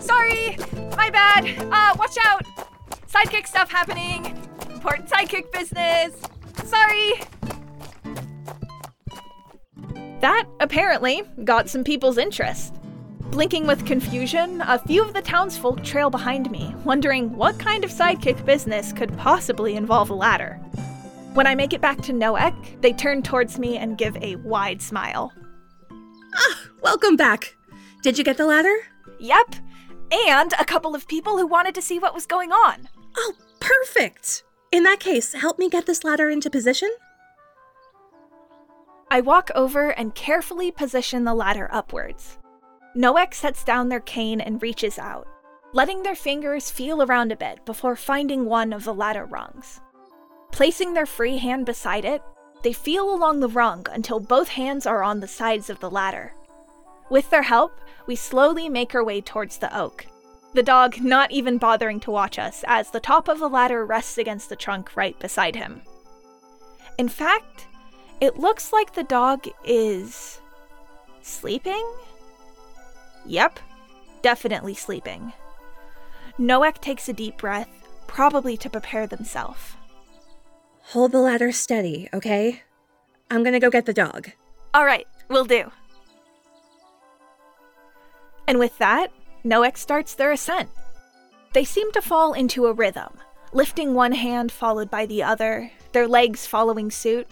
Sorry, 0.00 0.56
my 0.96 1.10
bad. 1.10 1.46
Uh, 1.72 1.94
watch 1.98 2.16
out. 2.24 2.44
Sidekick 3.10 3.46
stuff 3.46 3.70
happening. 3.70 4.36
Important 4.70 5.08
sidekick 5.08 5.50
business. 5.52 6.14
Sorry. 6.64 7.14
That 10.20 10.46
apparently 10.58 11.22
got 11.44 11.68
some 11.68 11.84
people's 11.84 12.18
interest. 12.18 12.74
Blinking 13.30 13.66
with 13.66 13.86
confusion, 13.86 14.62
a 14.62 14.78
few 14.78 15.02
of 15.02 15.12
the 15.12 15.22
townsfolk 15.22 15.84
trail 15.84 16.10
behind 16.10 16.50
me, 16.50 16.74
wondering 16.84 17.36
what 17.36 17.58
kind 17.58 17.84
of 17.84 17.90
sidekick 17.90 18.44
business 18.44 18.92
could 18.92 19.16
possibly 19.16 19.76
involve 19.76 20.10
a 20.10 20.14
ladder. 20.14 20.54
When 21.34 21.46
I 21.46 21.54
make 21.54 21.72
it 21.72 21.80
back 21.80 22.00
to 22.02 22.12
Noek, 22.12 22.80
they 22.80 22.92
turn 22.92 23.22
towards 23.22 23.58
me 23.58 23.76
and 23.76 23.98
give 23.98 24.16
a 24.16 24.36
wide 24.36 24.82
smile. 24.82 25.32
Ah, 26.34 26.60
welcome 26.82 27.16
back. 27.16 27.54
Did 28.02 28.18
you 28.18 28.24
get 28.24 28.38
the 28.38 28.46
ladder? 28.46 28.74
Yep, 29.20 29.54
and 30.10 30.52
a 30.58 30.64
couple 30.64 30.94
of 30.94 31.06
people 31.06 31.38
who 31.38 31.46
wanted 31.46 31.74
to 31.74 31.82
see 31.82 31.98
what 31.98 32.14
was 32.14 32.26
going 32.26 32.50
on. 32.50 32.88
Oh, 33.16 33.34
perfect. 33.60 34.42
In 34.72 34.82
that 34.84 35.00
case, 35.00 35.32
help 35.34 35.58
me 35.58 35.68
get 35.68 35.86
this 35.86 36.02
ladder 36.02 36.28
into 36.28 36.50
position. 36.50 36.90
I 39.10 39.22
walk 39.22 39.50
over 39.54 39.90
and 39.90 40.14
carefully 40.14 40.70
position 40.70 41.24
the 41.24 41.34
ladder 41.34 41.68
upwards. 41.72 42.36
Noek 42.94 43.32
sets 43.32 43.64
down 43.64 43.88
their 43.88 44.00
cane 44.00 44.40
and 44.40 44.60
reaches 44.60 44.98
out, 44.98 45.26
letting 45.72 46.02
their 46.02 46.14
fingers 46.14 46.70
feel 46.70 47.02
around 47.02 47.32
a 47.32 47.36
bit 47.36 47.64
before 47.64 47.96
finding 47.96 48.44
one 48.44 48.72
of 48.72 48.84
the 48.84 48.94
ladder 48.94 49.24
rungs. 49.24 49.80
Placing 50.52 50.92
their 50.92 51.06
free 51.06 51.38
hand 51.38 51.64
beside 51.64 52.04
it, 52.04 52.22
they 52.62 52.72
feel 52.72 53.14
along 53.14 53.40
the 53.40 53.48
rung 53.48 53.86
until 53.90 54.20
both 54.20 54.48
hands 54.48 54.84
are 54.86 55.02
on 55.02 55.20
the 55.20 55.28
sides 55.28 55.70
of 55.70 55.80
the 55.80 55.90
ladder. 55.90 56.34
With 57.08 57.30
their 57.30 57.42
help, 57.42 57.80
we 58.06 58.16
slowly 58.16 58.68
make 58.68 58.94
our 58.94 59.04
way 59.04 59.22
towards 59.22 59.58
the 59.58 59.74
oak, 59.74 60.04
the 60.52 60.62
dog 60.62 61.00
not 61.00 61.30
even 61.30 61.56
bothering 61.56 62.00
to 62.00 62.10
watch 62.10 62.38
us 62.38 62.64
as 62.66 62.90
the 62.90 63.00
top 63.00 63.28
of 63.28 63.38
the 63.38 63.48
ladder 63.48 63.86
rests 63.86 64.18
against 64.18 64.48
the 64.48 64.56
trunk 64.56 64.96
right 64.96 65.18
beside 65.18 65.56
him. 65.56 65.80
In 66.98 67.08
fact, 67.08 67.67
it 68.20 68.38
looks 68.38 68.72
like 68.72 68.94
the 68.94 69.04
dog 69.04 69.46
is. 69.64 70.40
sleeping? 71.22 71.86
Yep, 73.26 73.60
definitely 74.22 74.74
sleeping. 74.74 75.32
Noek 76.38 76.80
takes 76.80 77.08
a 77.08 77.12
deep 77.12 77.36
breath, 77.36 77.68
probably 78.06 78.56
to 78.56 78.70
prepare 78.70 79.06
themselves. 79.06 79.76
Hold 80.92 81.12
the 81.12 81.20
ladder 81.20 81.52
steady, 81.52 82.08
okay? 82.14 82.62
I'm 83.30 83.44
gonna 83.44 83.60
go 83.60 83.70
get 83.70 83.84
the 83.84 83.92
dog. 83.92 84.30
All 84.72 84.86
right, 84.86 85.06
will 85.28 85.44
do. 85.44 85.70
And 88.46 88.58
with 88.58 88.78
that, 88.78 89.12
Noek 89.44 89.76
starts 89.76 90.14
their 90.14 90.32
ascent. 90.32 90.70
They 91.52 91.64
seem 91.64 91.92
to 91.92 92.00
fall 92.00 92.32
into 92.32 92.66
a 92.66 92.72
rhythm, 92.72 93.12
lifting 93.52 93.92
one 93.92 94.12
hand 94.12 94.50
followed 94.50 94.90
by 94.90 95.04
the 95.04 95.22
other, 95.22 95.70
their 95.92 96.08
legs 96.08 96.46
following 96.46 96.90
suit. 96.90 97.26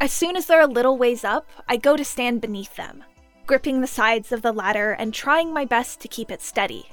As 0.00 0.12
soon 0.12 0.36
as 0.36 0.46
they're 0.46 0.60
a 0.60 0.66
little 0.66 0.98
ways 0.98 1.24
up, 1.24 1.48
I 1.68 1.76
go 1.76 1.96
to 1.96 2.04
stand 2.04 2.40
beneath 2.40 2.76
them, 2.76 3.04
gripping 3.46 3.80
the 3.80 3.86
sides 3.86 4.32
of 4.32 4.42
the 4.42 4.52
ladder 4.52 4.92
and 4.92 5.14
trying 5.14 5.52
my 5.52 5.64
best 5.64 6.00
to 6.00 6.08
keep 6.08 6.30
it 6.30 6.42
steady. 6.42 6.90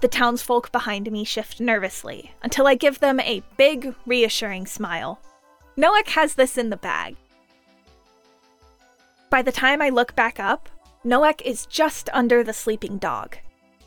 The 0.00 0.08
townsfolk 0.08 0.70
behind 0.70 1.10
me 1.10 1.24
shift 1.24 1.60
nervously 1.60 2.32
until 2.42 2.66
I 2.66 2.76
give 2.76 3.00
them 3.00 3.18
a 3.20 3.42
big, 3.56 3.94
reassuring 4.06 4.66
smile. 4.66 5.20
Noek 5.76 6.08
has 6.08 6.34
this 6.34 6.56
in 6.56 6.70
the 6.70 6.76
bag. 6.76 7.16
By 9.30 9.42
the 9.42 9.52
time 9.52 9.82
I 9.82 9.88
look 9.88 10.14
back 10.14 10.38
up, 10.38 10.68
Noek 11.04 11.42
is 11.42 11.66
just 11.66 12.08
under 12.12 12.44
the 12.44 12.52
sleeping 12.52 12.98
dog. 12.98 13.38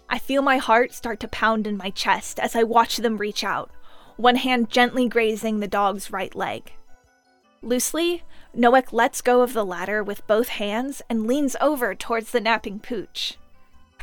I 0.09 0.19
feel 0.19 0.41
my 0.41 0.57
heart 0.57 0.93
start 0.93 1.19
to 1.21 1.27
pound 1.29 1.65
in 1.65 1.77
my 1.77 1.89
chest 1.91 2.39
as 2.39 2.55
I 2.55 2.63
watch 2.63 2.97
them 2.97 3.17
reach 3.17 3.43
out, 3.43 3.71
one 4.17 4.35
hand 4.35 4.69
gently 4.69 5.07
grazing 5.07 5.59
the 5.59 5.67
dog's 5.67 6.11
right 6.11 6.35
leg. 6.35 6.73
Loosely, 7.63 8.23
Noek 8.57 8.91
lets 8.91 9.21
go 9.21 9.41
of 9.41 9.53
the 9.53 9.63
ladder 9.63 10.03
with 10.03 10.25
both 10.25 10.49
hands 10.49 11.03
and 11.09 11.27
leans 11.27 11.55
over 11.61 11.93
towards 11.93 12.31
the 12.31 12.41
napping 12.41 12.79
pooch. 12.79 13.37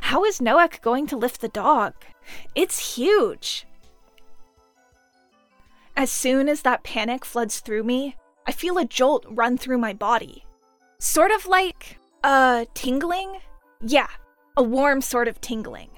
How 0.00 0.25
is 0.25 0.38
Noek 0.38 0.81
going 0.81 1.09
to 1.09 1.17
lift 1.17 1.41
the 1.41 1.49
dog? 1.49 1.95
It's 2.55 2.95
huge. 2.97 3.67
As 5.97 6.11
soon 6.11 6.49
as 6.49 6.62
that 6.62 6.85
panic 6.85 7.25
floods 7.25 7.59
through 7.59 7.83
me, 7.83 8.15
I 8.47 8.53
feel 8.53 8.79
a 8.79 8.85
jolt 8.85 9.27
run 9.29 9.59
through 9.59 9.79
my 9.79 9.93
body. 9.93 10.45
Sort 11.00 11.33
of 11.33 11.47
like, 11.47 11.99
uh, 12.23 12.67
tingling? 12.75 13.41
Yeah, 13.83 14.09
a 14.57 14.62
warm 14.62 15.00
sort 15.00 15.27
of 15.27 15.41
tingling. 15.41 15.91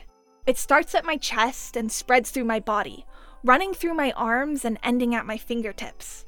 It 0.46 0.56
starts 0.56 0.94
at 0.94 1.04
my 1.04 1.18
chest 1.18 1.76
and 1.76 1.92
spreads 1.92 2.30
through 2.30 2.44
my 2.44 2.58
body, 2.58 3.04
running 3.44 3.74
through 3.74 3.94
my 3.94 4.12
arms 4.12 4.64
and 4.64 4.78
ending 4.82 5.14
at 5.14 5.26
my 5.26 5.36
fingertips. 5.36 6.24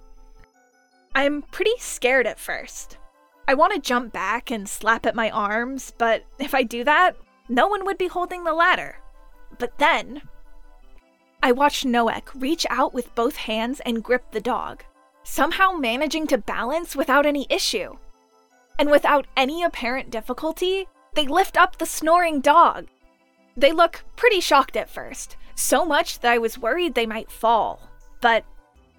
I'm 1.14 1.42
pretty 1.42 1.74
scared 1.78 2.26
at 2.26 2.38
first. 2.40 2.98
I 3.46 3.54
want 3.54 3.74
to 3.74 3.80
jump 3.80 4.12
back 4.12 4.50
and 4.50 4.68
slap 4.68 5.04
at 5.04 5.14
my 5.14 5.30
arms, 5.30 5.92
but 5.98 6.24
if 6.38 6.54
I 6.54 6.62
do 6.62 6.84
that, 6.84 7.16
no 7.48 7.68
one 7.68 7.84
would 7.84 7.98
be 7.98 8.06
holding 8.06 8.44
the 8.44 8.54
ladder. 8.54 8.96
But 9.58 9.76
then, 9.78 10.22
I 11.42 11.52
watched 11.52 11.84
Noek 11.84 12.30
reach 12.34 12.64
out 12.70 12.94
with 12.94 13.14
both 13.14 13.36
hands 13.36 13.80
and 13.80 14.02
grip 14.02 14.30
the 14.30 14.40
dog, 14.40 14.84
somehow 15.24 15.72
managing 15.72 16.26
to 16.28 16.38
balance 16.38 16.96
without 16.96 17.26
any 17.26 17.46
issue. 17.50 17.96
And 18.78 18.90
without 18.90 19.26
any 19.36 19.62
apparent 19.62 20.10
difficulty, 20.10 20.88
they 21.14 21.26
lift 21.26 21.58
up 21.58 21.76
the 21.76 21.86
snoring 21.86 22.40
dog. 22.40 22.86
They 23.56 23.72
look 23.72 24.04
pretty 24.16 24.40
shocked 24.40 24.76
at 24.76 24.88
first, 24.88 25.36
so 25.54 25.84
much 25.84 26.20
that 26.20 26.32
I 26.32 26.38
was 26.38 26.58
worried 26.58 26.94
they 26.94 27.06
might 27.06 27.30
fall. 27.30 27.90
But 28.20 28.44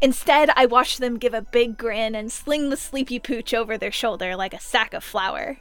instead, 0.03 0.51
I 0.55 0.67
watched 0.67 0.99
them 0.99 1.17
give 1.17 1.33
a 1.33 1.41
big 1.41 1.77
grin 1.77 2.13
and 2.13 2.31
sling 2.31 2.69
the 2.69 2.77
sleepy 2.77 3.17
pooch 3.17 3.53
over 3.53 3.77
their 3.77 3.91
shoulder 3.91 4.35
like 4.35 4.53
a 4.53 4.59
sack 4.59 4.93
of 4.93 5.03
flour. 5.03 5.57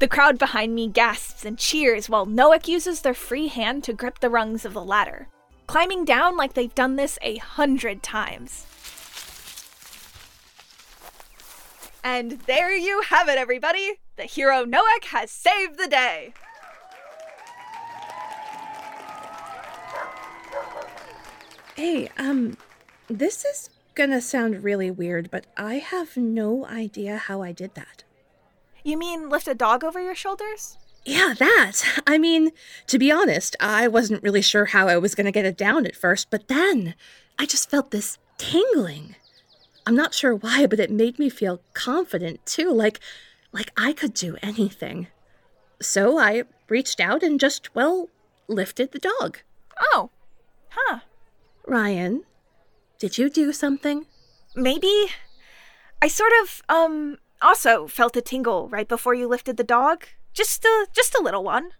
The 0.00 0.08
crowd 0.08 0.38
behind 0.38 0.74
me 0.74 0.88
gasps 0.88 1.46
and 1.46 1.56
cheers 1.56 2.10
while 2.10 2.26
Noek 2.26 2.68
uses 2.68 3.00
their 3.00 3.14
free 3.14 3.46
hand 3.46 3.84
to 3.84 3.94
grip 3.94 4.18
the 4.18 4.28
rungs 4.28 4.66
of 4.66 4.74
the 4.74 4.84
ladder, 4.84 5.28
climbing 5.66 6.04
down 6.04 6.36
like 6.36 6.52
they've 6.52 6.74
done 6.74 6.96
this 6.96 7.18
a 7.22 7.36
hundred 7.36 8.02
times. 8.02 8.66
And 12.04 12.32
there 12.46 12.76
you 12.76 13.02
have 13.02 13.28
it, 13.28 13.38
everybody! 13.38 14.00
The 14.16 14.24
hero 14.24 14.64
Noek 14.64 15.04
has 15.12 15.30
saved 15.30 15.78
the 15.78 15.88
day! 15.88 16.34
Hey, 21.74 22.08
um, 22.18 22.56
this 23.08 23.44
is 23.44 23.70
gonna 23.96 24.20
sound 24.20 24.62
really 24.62 24.90
weird, 24.90 25.30
but 25.30 25.46
I 25.56 25.74
have 25.76 26.16
no 26.16 26.66
idea 26.66 27.16
how 27.16 27.42
I 27.42 27.50
did 27.50 27.74
that. 27.74 28.04
You 28.84 28.96
mean 28.96 29.28
lift 29.28 29.48
a 29.48 29.54
dog 29.54 29.82
over 29.82 30.00
your 30.00 30.14
shoulders? 30.14 30.78
Yeah, 31.04 31.34
that. 31.38 32.02
I 32.06 32.18
mean, 32.18 32.50
to 32.86 32.98
be 32.98 33.10
honest, 33.10 33.56
I 33.58 33.88
wasn't 33.88 34.22
really 34.22 34.42
sure 34.42 34.66
how 34.66 34.86
I 34.86 34.98
was 34.98 35.14
gonna 35.14 35.32
get 35.32 35.46
it 35.46 35.56
down 35.56 35.86
at 35.86 35.96
first, 35.96 36.30
but 36.30 36.46
then 36.48 36.94
I 37.38 37.46
just 37.46 37.70
felt 37.70 37.90
this 37.90 38.18
tingling. 38.38 39.16
I'm 39.86 39.96
not 39.96 40.14
sure 40.14 40.34
why, 40.34 40.66
but 40.66 40.80
it 40.80 40.90
made 40.90 41.18
me 41.18 41.28
feel 41.28 41.62
confident 41.74 42.44
too, 42.44 42.70
like 42.72 43.00
like 43.52 43.72
I 43.76 43.94
could 43.94 44.12
do 44.12 44.36
anything. 44.42 45.08
So 45.80 46.18
I 46.18 46.42
reached 46.68 47.00
out 47.00 47.22
and 47.22 47.40
just, 47.40 47.74
well, 47.74 48.10
lifted 48.48 48.92
the 48.92 48.98
dog. 48.98 49.38
Oh. 49.92 50.10
Huh. 50.70 51.00
Ryan, 51.66 52.24
did 52.98 53.18
you 53.18 53.28
do 53.28 53.52
something? 53.52 54.06
Maybe. 54.54 55.06
I 56.00 56.08
sort 56.08 56.32
of, 56.42 56.62
um, 56.68 57.18
also 57.42 57.86
felt 57.86 58.16
a 58.16 58.22
tingle 58.22 58.68
right 58.68 58.88
before 58.88 59.14
you 59.14 59.28
lifted 59.28 59.56
the 59.56 59.64
dog. 59.64 60.04
Just 60.32 60.64
a, 60.64 60.86
just 60.92 61.14
a 61.14 61.22
little 61.22 61.44
one. 61.44 61.70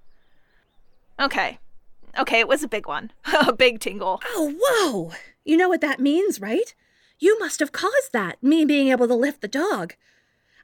Okay. 1.20 1.58
Okay, 2.18 2.40
it 2.40 2.49
was 2.49 2.62
a 2.62 2.68
big 2.68 2.87
one. 2.87 3.12
a 3.46 3.52
big 3.52 3.80
tingle. 3.80 4.20
Oh, 4.35 4.54
whoa! 4.58 5.12
You 5.44 5.56
know 5.56 5.68
what 5.68 5.82
that 5.82 6.00
means, 6.00 6.40
right? 6.40 6.75
You 7.18 7.38
must 7.38 7.61
have 7.61 7.73
caused 7.73 8.12
that, 8.12 8.42
me 8.42 8.64
being 8.64 8.88
able 8.88 9.08
to 9.08 9.14
lift 9.14 9.40
the 9.40 9.49
dog. 9.49 9.94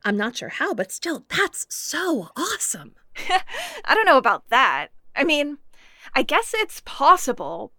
I'm 0.04 0.16
not 0.16 0.36
sure 0.36 0.48
how, 0.48 0.74
but 0.74 0.90
still, 0.90 1.24
that's 1.28 1.66
so 1.68 2.30
awesome. 2.36 2.94
I 3.84 3.94
don't 3.94 4.06
know 4.06 4.18
about 4.18 4.48
that. 4.48 4.88
I 5.14 5.24
mean, 5.24 5.58
I 6.14 6.22
guess 6.22 6.52
it's 6.56 6.82
possible, 6.84 7.72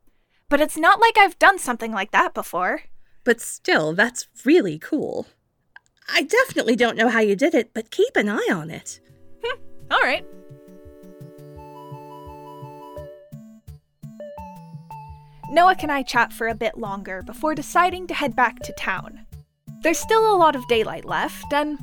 but 0.53 0.61
it's 0.61 0.77
not 0.77 1.01
like 1.01 1.17
I've 1.17 1.39
done 1.39 1.57
something 1.57 1.91
like 1.91 2.11
that 2.11 2.35
before. 2.35 2.83
But 3.23 3.41
still, 3.41 3.93
that's 3.93 4.27
really 4.45 4.77
cool. 4.77 5.25
I 6.07 6.21
definitely 6.21 6.75
don't 6.75 6.95
know 6.95 7.09
how 7.09 7.21
you 7.21 7.35
did 7.35 7.55
it, 7.55 7.71
but 7.73 7.89
keep 7.89 8.15
an 8.15 8.29
eye 8.29 8.49
on 8.53 8.69
it. 8.69 8.99
Hmm, 9.43 9.59
all 9.89 10.01
right. 10.01 10.23
Noek 15.49 15.81
and 15.81 15.91
I 15.91 16.03
chat 16.03 16.31
for 16.31 16.47
a 16.47 16.53
bit 16.53 16.77
longer 16.77 17.23
before 17.23 17.55
deciding 17.55 18.05
to 18.05 18.13
head 18.13 18.35
back 18.35 18.59
to 18.59 18.73
town. 18.73 19.25
There's 19.81 19.97
still 19.97 20.35
a 20.35 20.37
lot 20.37 20.55
of 20.55 20.67
daylight 20.67 21.05
left, 21.05 21.51
and 21.51 21.79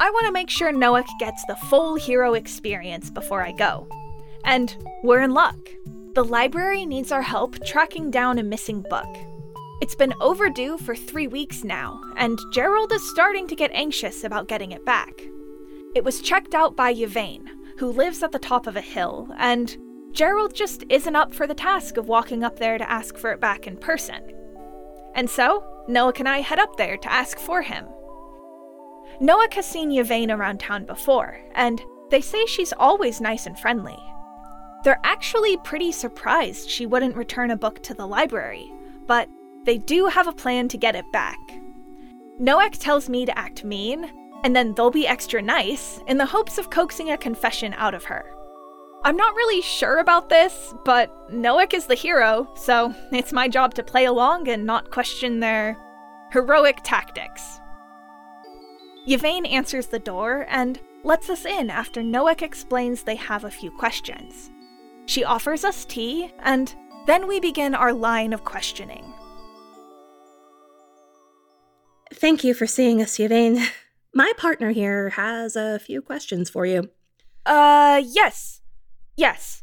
I 0.00 0.08
want 0.08 0.24
to 0.24 0.32
make 0.32 0.48
sure 0.48 0.72
Noek 0.72 1.08
gets 1.20 1.44
the 1.44 1.56
full 1.56 1.96
hero 1.96 2.32
experience 2.32 3.10
before 3.10 3.42
I 3.42 3.52
go. 3.52 3.86
And 4.46 4.74
we're 5.02 5.20
in 5.20 5.32
luck. 5.32 5.58
The 6.14 6.24
library 6.24 6.86
needs 6.86 7.10
our 7.10 7.22
help 7.22 7.56
tracking 7.66 8.12
down 8.12 8.38
a 8.38 8.44
missing 8.44 8.82
book. 8.88 9.16
It's 9.80 9.96
been 9.96 10.14
overdue 10.20 10.78
for 10.78 10.94
three 10.94 11.26
weeks 11.26 11.64
now, 11.64 12.00
and 12.16 12.38
Gerald 12.52 12.92
is 12.92 13.10
starting 13.10 13.48
to 13.48 13.56
get 13.56 13.72
anxious 13.74 14.22
about 14.22 14.46
getting 14.46 14.70
it 14.70 14.86
back. 14.86 15.22
It 15.96 16.04
was 16.04 16.20
checked 16.20 16.54
out 16.54 16.76
by 16.76 16.92
Yvain, 16.92 17.50
who 17.78 17.90
lives 17.90 18.22
at 18.22 18.30
the 18.30 18.38
top 18.38 18.68
of 18.68 18.76
a 18.76 18.80
hill, 18.80 19.28
and 19.38 19.76
Gerald 20.12 20.54
just 20.54 20.84
isn't 20.88 21.16
up 21.16 21.34
for 21.34 21.48
the 21.48 21.54
task 21.54 21.96
of 21.96 22.06
walking 22.06 22.44
up 22.44 22.60
there 22.60 22.78
to 22.78 22.88
ask 22.88 23.16
for 23.18 23.32
it 23.32 23.40
back 23.40 23.66
in 23.66 23.76
person. 23.76 24.22
And 25.16 25.28
so, 25.28 25.64
Noek 25.88 26.20
and 26.20 26.28
I 26.28 26.42
head 26.42 26.60
up 26.60 26.76
there 26.76 26.96
to 26.96 27.12
ask 27.12 27.40
for 27.40 27.60
him. 27.60 27.86
Noek 29.20 29.54
has 29.54 29.66
seen 29.66 29.90
Yvain 29.90 30.30
around 30.30 30.60
town 30.60 30.84
before, 30.84 31.40
and 31.56 31.82
they 32.10 32.20
say 32.20 32.46
she's 32.46 32.72
always 32.78 33.20
nice 33.20 33.46
and 33.46 33.58
friendly. 33.58 33.98
They're 34.84 35.00
actually 35.02 35.56
pretty 35.56 35.92
surprised 35.92 36.68
she 36.68 36.84
wouldn't 36.84 37.16
return 37.16 37.50
a 37.50 37.56
book 37.56 37.82
to 37.84 37.94
the 37.94 38.06
library, 38.06 38.70
but 39.06 39.28
they 39.64 39.78
do 39.78 40.06
have 40.06 40.28
a 40.28 40.32
plan 40.32 40.68
to 40.68 40.76
get 40.76 40.94
it 40.94 41.10
back. 41.10 41.38
Noek 42.38 42.76
tells 42.78 43.08
me 43.08 43.24
to 43.24 43.38
act 43.38 43.64
mean, 43.64 44.10
and 44.44 44.54
then 44.54 44.74
they'll 44.74 44.90
be 44.90 45.06
extra 45.06 45.40
nice 45.40 46.00
in 46.06 46.18
the 46.18 46.26
hopes 46.26 46.58
of 46.58 46.68
coaxing 46.68 47.10
a 47.10 47.16
confession 47.16 47.72
out 47.74 47.94
of 47.94 48.04
her. 48.04 48.26
I'm 49.04 49.16
not 49.16 49.34
really 49.34 49.62
sure 49.62 49.98
about 49.98 50.28
this, 50.28 50.74
but 50.84 51.10
Noek 51.30 51.72
is 51.72 51.86
the 51.86 51.94
hero, 51.94 52.50
so 52.54 52.94
it's 53.10 53.32
my 53.32 53.48
job 53.48 53.72
to 53.74 53.82
play 53.82 54.04
along 54.04 54.48
and 54.48 54.66
not 54.66 54.90
question 54.90 55.40
their 55.40 55.78
heroic 56.30 56.80
tactics. 56.84 57.58
Yvain 59.06 59.46
answers 59.46 59.86
the 59.86 59.98
door 59.98 60.44
and 60.48 60.78
lets 61.04 61.30
us 61.30 61.46
in 61.46 61.70
after 61.70 62.02
Noek 62.02 62.42
explains 62.42 63.02
they 63.02 63.16
have 63.16 63.44
a 63.44 63.50
few 63.50 63.70
questions. 63.70 64.50
She 65.06 65.24
offers 65.24 65.64
us 65.64 65.84
tea, 65.84 66.32
and 66.40 66.74
then 67.06 67.26
we 67.26 67.40
begin 67.40 67.74
our 67.74 67.92
line 67.92 68.32
of 68.32 68.44
questioning. 68.44 69.04
Thank 72.12 72.44
you 72.44 72.54
for 72.54 72.66
seeing 72.66 73.02
us, 73.02 73.18
Yvain. 73.18 73.62
My 74.14 74.32
partner 74.36 74.70
here 74.70 75.10
has 75.10 75.56
a 75.56 75.78
few 75.78 76.00
questions 76.00 76.48
for 76.48 76.64
you. 76.64 76.88
Uh, 77.44 78.00
yes. 78.04 78.60
Yes. 79.16 79.62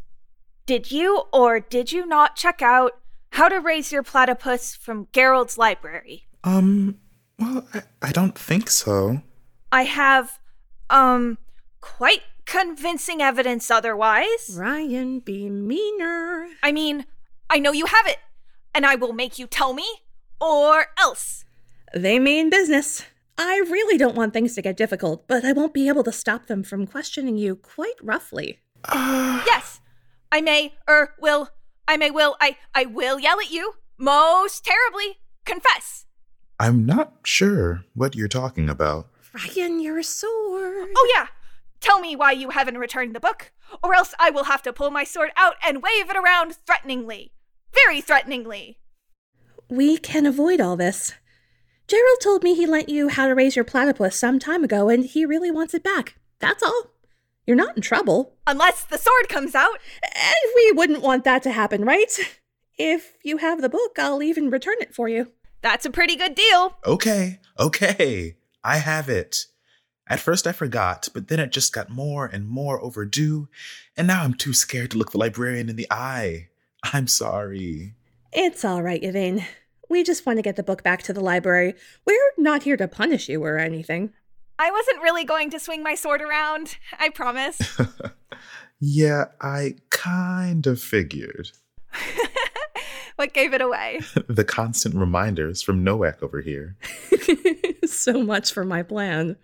Did 0.66 0.92
you 0.92 1.24
or 1.34 1.60
did 1.60 1.92
you 1.92 2.06
not 2.06 2.36
check 2.36 2.62
out 2.62 3.00
How 3.32 3.48
to 3.48 3.60
Raise 3.60 3.92
Your 3.92 4.04
Platypus 4.04 4.76
from 4.76 5.08
Gerald's 5.14 5.58
library? 5.58 6.28
Um, 6.44 6.98
well, 7.40 7.66
I, 7.74 7.82
I 8.02 8.12
don't 8.12 8.38
think 8.38 8.70
so. 8.70 9.22
I 9.72 9.84
have, 9.84 10.40
um, 10.90 11.38
quite 11.80 12.22
convincing 12.52 13.22
evidence 13.22 13.72
otherwise. 13.72 14.52
Ryan, 14.54 15.20
be 15.20 15.50
meaner. 15.50 16.48
I 16.62 16.74
mean, 16.74 17.06
I 17.50 17.60
know 17.60 17.72
you 17.72 17.86
have 17.86 18.06
it, 18.08 18.18
and 18.76 18.86
I 18.86 18.96
will 18.96 19.14
make 19.14 19.40
you 19.40 19.48
tell 19.48 19.74
me, 19.74 19.86
or 20.42 20.88
else. 21.00 21.46
They 21.94 22.20
mean 22.20 22.50
business. 22.50 23.06
I 23.38 23.56
really 23.70 23.98
don't 23.98 24.18
want 24.18 24.34
things 24.34 24.54
to 24.56 24.62
get 24.62 24.76
difficult, 24.76 25.30
but 25.30 25.46
I 25.46 25.54
won't 25.54 25.74
be 25.74 25.88
able 25.88 26.04
to 26.04 26.12
stop 26.12 26.48
them 26.48 26.62
from 26.62 26.86
questioning 26.86 27.38
you 27.38 27.56
quite 27.56 27.96
roughly. 28.02 28.60
Yes, 28.94 29.80
I 30.32 30.42
may, 30.42 30.74
er, 30.90 31.14
will, 31.20 31.50
I 31.88 31.96
may, 31.96 32.12
will, 32.12 32.36
I, 32.42 32.58
I 32.76 32.86
will 32.86 33.20
yell 33.20 33.40
at 33.40 33.52
you, 33.52 33.76
most 33.98 34.66
terribly, 34.66 35.20
confess. 35.46 36.06
I'm 36.60 36.86
not 36.86 37.14
sure 37.24 37.86
what 37.94 38.16
you're 38.16 38.28
talking 38.28 38.70
about. 38.70 39.08
Ryan, 39.34 39.80
you're 39.80 40.00
a 40.00 40.04
sword. 40.04 40.90
Oh, 40.96 41.12
yeah. 41.16 41.28
Tell 41.82 42.00
me 42.00 42.16
why 42.16 42.32
you 42.32 42.52
haven't 42.52 42.78
returned 42.78 43.14
the 43.16 43.20
book, 43.20 43.52
or 43.84 43.94
else 43.94 44.14
I 44.20 44.30
will 44.30 44.46
have 44.46 44.62
to 44.64 44.74
pull 44.74 44.92
my 44.92 45.04
sword 45.04 45.32
out 45.36 45.56
and 45.66 45.82
wave 45.82 46.10
it 46.10 46.16
around 46.16 46.56
threateningly. 46.66 47.34
Very 47.74 48.02
threateningly. 48.02 48.78
We 49.68 49.98
can 49.98 50.26
avoid 50.26 50.62
all 50.62 50.78
this. 50.78 51.14
Gerald 51.88 52.20
told 52.22 52.44
me 52.44 52.56
he 52.56 52.66
lent 52.66 52.88
you 52.88 53.10
How 53.10 53.28
to 53.28 53.36
Raise 53.36 53.56
Your 53.56 53.66
Platypus 53.66 54.16
some 54.16 54.40
time 54.40 54.64
ago, 54.64 54.90
and 54.90 55.04
he 55.04 55.26
really 55.26 55.52
wants 55.52 55.74
it 55.74 55.84
back. 55.84 56.16
That's 56.40 56.64
all. 56.64 56.92
You're 57.48 57.58
not 57.58 57.76
in 57.76 57.82
trouble. 57.82 58.36
Unless 58.46 58.86
the 58.86 58.98
sword 58.98 59.28
comes 59.28 59.56
out. 59.56 59.80
And 60.04 60.54
we 60.56 60.72
wouldn't 60.74 61.02
want 61.02 61.24
that 61.24 61.44
to 61.44 61.52
happen, 61.52 61.84
right? 61.84 62.12
If 62.78 63.18
you 63.24 63.38
have 63.38 63.62
the 63.62 63.70
book, 63.70 63.98
I'll 63.98 64.24
even 64.24 64.50
return 64.50 64.78
it 64.80 64.94
for 64.94 65.10
you. 65.10 65.32
That's 65.62 65.86
a 65.86 65.92
pretty 65.92 66.16
good 66.16 66.36
deal. 66.36 66.78
Okay, 66.86 67.40
okay. 67.60 68.36
I 68.64 68.78
have 68.78 69.10
it. 69.10 69.48
At 70.12 70.20
first 70.20 70.46
I 70.46 70.52
forgot, 70.52 71.08
but 71.14 71.30
then 71.30 71.40
it 71.40 71.54
just 71.54 71.72
got 71.72 71.90
more 71.90 72.26
and 72.26 72.46
more 72.46 72.82
overdue, 72.82 73.48
and 73.96 74.08
now 74.08 74.24
I'm 74.24 74.34
too 74.34 74.52
scared 74.52 74.92
to 74.92 74.98
look 74.98 75.14
the 75.14 75.18
librarian 75.18 75.70
in 75.70 75.78
the 75.78 75.88
eye. 75.90 76.50
I'm 76.84 77.08
sorry. 77.08 77.94
It's 78.34 78.66
all 78.66 78.84
right, 78.84 79.02
Yvain. 79.02 79.46
We 79.88 80.04
just 80.04 80.26
want 80.26 80.38
to 80.38 80.44
get 80.44 80.58
the 80.58 80.64
book 80.64 80.84
back 80.84 81.02
to 81.04 81.14
the 81.14 81.22
library. 81.22 81.76
We're 82.06 82.32
not 82.38 82.64
here 82.64 82.76
to 82.76 82.90
punish 82.90 83.30
you 83.30 83.42
or 83.42 83.58
anything. 83.58 84.12
I 84.60 84.70
wasn't 84.70 85.02
really 85.02 85.24
going 85.24 85.50
to 85.52 85.62
swing 85.62 85.82
my 85.82 85.96
sword 85.96 86.22
around, 86.22 86.76
I 87.00 87.08
promise. 87.08 87.80
yeah, 88.82 89.28
I 89.40 89.76
kind 89.92 90.68
of 90.68 90.82
figured. 90.82 91.52
what 93.16 93.34
gave 93.34 93.54
it 93.54 93.62
away? 93.62 94.02
the 94.28 94.44
constant 94.44 94.96
reminders 94.96 95.62
from 95.62 95.86
Noek 95.86 96.22
over 96.22 96.42
here. 96.42 96.76
so 97.86 98.22
much 98.22 98.52
for 98.52 98.66
my 98.66 98.84
plan. 98.84 99.38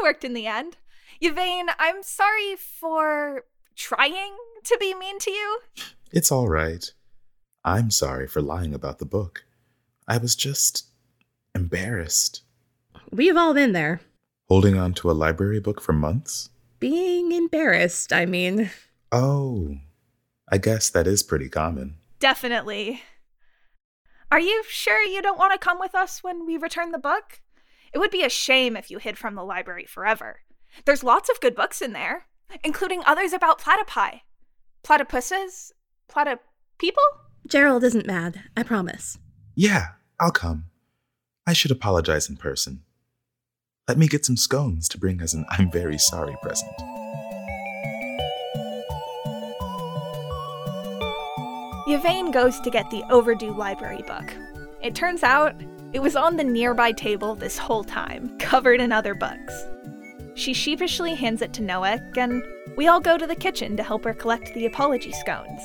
It 0.00 0.04
worked 0.04 0.24
in 0.24 0.32
the 0.32 0.46
end. 0.46 0.78
Yvain, 1.20 1.66
I'm 1.78 2.02
sorry 2.02 2.56
for 2.56 3.44
trying 3.76 4.34
to 4.64 4.78
be 4.80 4.94
mean 4.94 5.18
to 5.18 5.30
you. 5.30 5.60
It's 6.10 6.32
all 6.32 6.48
right. 6.48 6.90
I'm 7.66 7.90
sorry 7.90 8.26
for 8.26 8.40
lying 8.40 8.72
about 8.72 8.98
the 8.98 9.04
book. 9.04 9.44
I 10.08 10.16
was 10.16 10.34
just 10.34 10.86
embarrassed. 11.54 12.40
We've 13.10 13.36
all 13.36 13.52
been 13.52 13.72
there. 13.72 14.00
Holding 14.48 14.78
on 14.78 14.94
to 14.94 15.10
a 15.10 15.12
library 15.12 15.60
book 15.60 15.82
for 15.82 15.92
months? 15.92 16.48
Being 16.78 17.32
embarrassed, 17.32 18.10
I 18.10 18.24
mean. 18.24 18.70
Oh, 19.12 19.76
I 20.50 20.56
guess 20.56 20.88
that 20.88 21.06
is 21.06 21.22
pretty 21.22 21.50
common. 21.50 21.96
Definitely. 22.20 23.02
Are 24.32 24.40
you 24.40 24.62
sure 24.66 25.02
you 25.02 25.20
don't 25.20 25.38
want 25.38 25.52
to 25.52 25.58
come 25.58 25.78
with 25.78 25.94
us 25.94 26.24
when 26.24 26.46
we 26.46 26.56
return 26.56 26.90
the 26.92 26.98
book? 26.98 27.40
It 27.92 27.98
would 27.98 28.10
be 28.10 28.22
a 28.22 28.28
shame 28.28 28.76
if 28.76 28.90
you 28.90 28.98
hid 28.98 29.18
from 29.18 29.34
the 29.34 29.44
library 29.44 29.84
forever. 29.84 30.40
There's 30.84 31.02
lots 31.02 31.28
of 31.28 31.40
good 31.40 31.54
books 31.54 31.82
in 31.82 31.92
there, 31.92 32.26
including 32.62 33.02
others 33.04 33.32
about 33.32 33.60
platypi. 33.60 34.20
Platypuses? 34.84 35.72
Platypeople? 36.08 36.38
Gerald 37.46 37.82
isn't 37.82 38.06
mad, 38.06 38.42
I 38.56 38.62
promise. 38.62 39.18
Yeah, 39.54 39.88
I'll 40.20 40.30
come. 40.30 40.66
I 41.46 41.52
should 41.52 41.70
apologize 41.70 42.28
in 42.28 42.36
person. 42.36 42.82
Let 43.88 43.98
me 43.98 44.06
get 44.06 44.24
some 44.24 44.36
scones 44.36 44.88
to 44.90 44.98
bring 44.98 45.20
as 45.20 45.34
an 45.34 45.44
I'm 45.50 45.70
very 45.70 45.98
sorry 45.98 46.36
present. 46.42 46.70
Yvain 51.88 52.30
goes 52.30 52.60
to 52.60 52.70
get 52.70 52.88
the 52.90 53.02
overdue 53.10 53.52
library 53.52 54.02
book. 54.06 54.32
It 54.80 54.94
turns 54.94 55.24
out 55.24 55.60
it 55.92 56.00
was 56.00 56.16
on 56.16 56.36
the 56.36 56.44
nearby 56.44 56.92
table 56.92 57.34
this 57.34 57.58
whole 57.58 57.84
time, 57.84 58.38
covered 58.38 58.80
in 58.80 58.92
other 58.92 59.14
books. 59.14 59.64
She 60.34 60.54
sheepishly 60.54 61.14
hands 61.14 61.42
it 61.42 61.52
to 61.54 61.62
Noek, 61.62 62.16
and 62.16 62.42
we 62.76 62.86
all 62.86 63.00
go 63.00 63.18
to 63.18 63.26
the 63.26 63.34
kitchen 63.34 63.76
to 63.76 63.82
help 63.82 64.04
her 64.04 64.14
collect 64.14 64.54
the 64.54 64.66
apology 64.66 65.12
scones. 65.12 65.62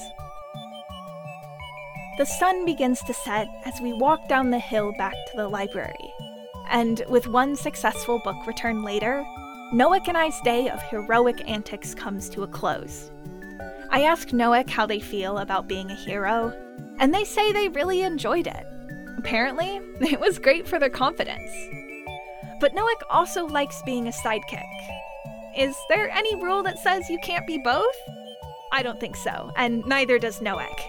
The 2.17 2.25
sun 2.25 2.65
begins 2.65 3.01
to 3.03 3.13
set 3.13 3.47
as 3.65 3.79
we 3.81 3.93
walk 3.93 4.27
down 4.27 4.49
the 4.49 4.59
hill 4.59 4.93
back 4.97 5.13
to 5.13 5.37
the 5.37 5.47
library. 5.47 6.13
And 6.69 7.03
with 7.09 7.27
one 7.27 7.55
successful 7.55 8.19
book 8.23 8.47
return 8.47 8.83
later, 8.83 9.23
Noek 9.73 10.07
and 10.07 10.17
I's 10.17 10.39
day 10.41 10.69
of 10.69 10.81
heroic 10.83 11.47
antics 11.47 11.93
comes 11.93 12.29
to 12.29 12.43
a 12.43 12.47
close. 12.47 13.11
I 13.89 14.03
ask 14.03 14.29
Noek 14.29 14.69
how 14.69 14.85
they 14.85 14.99
feel 14.99 15.37
about 15.37 15.67
being 15.67 15.91
a 15.91 15.95
hero, 15.95 16.53
and 16.99 17.13
they 17.13 17.23
say 17.23 17.51
they 17.51 17.69
really 17.69 18.01
enjoyed 18.01 18.47
it. 18.47 18.65
Apparently, 19.25 19.81
it 20.01 20.19
was 20.19 20.37
great 20.37 20.67
for 20.67 20.77
their 20.77 20.89
confidence. 20.89 21.51
But 22.59 22.75
Noek 22.75 23.01
also 23.09 23.47
likes 23.47 23.81
being 23.83 24.07
a 24.07 24.11
sidekick. 24.11 24.63
Is 25.57 25.75
there 25.89 26.11
any 26.11 26.35
rule 26.35 26.61
that 26.61 26.77
says 26.77 27.09
you 27.09 27.17
can't 27.23 27.47
be 27.47 27.57
both? 27.57 27.95
I 28.71 28.83
don't 28.83 28.99
think 28.99 29.15
so, 29.15 29.51
and 29.57 29.83
neither 29.87 30.19
does 30.19 30.41
Noek. 30.41 30.79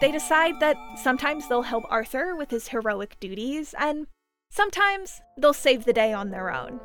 They 0.00 0.12
decide 0.12 0.60
that 0.60 0.76
sometimes 1.02 1.48
they'll 1.48 1.62
help 1.62 1.84
Arthur 1.90 2.36
with 2.36 2.50
his 2.50 2.68
heroic 2.68 3.18
duties, 3.18 3.74
and 3.78 4.06
sometimes 4.48 5.20
they'll 5.36 5.52
save 5.52 5.86
the 5.86 5.92
day 5.92 6.12
on 6.12 6.30
their 6.30 6.52
own. 6.52 6.78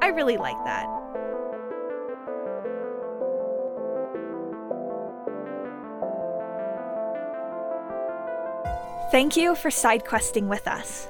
I 0.00 0.08
really 0.08 0.36
like 0.36 0.62
that. 0.64 0.86
Thank 9.10 9.36
you 9.36 9.56
for 9.56 9.72
side 9.72 10.04
questing 10.04 10.46
with 10.46 10.68
us. 10.68 11.08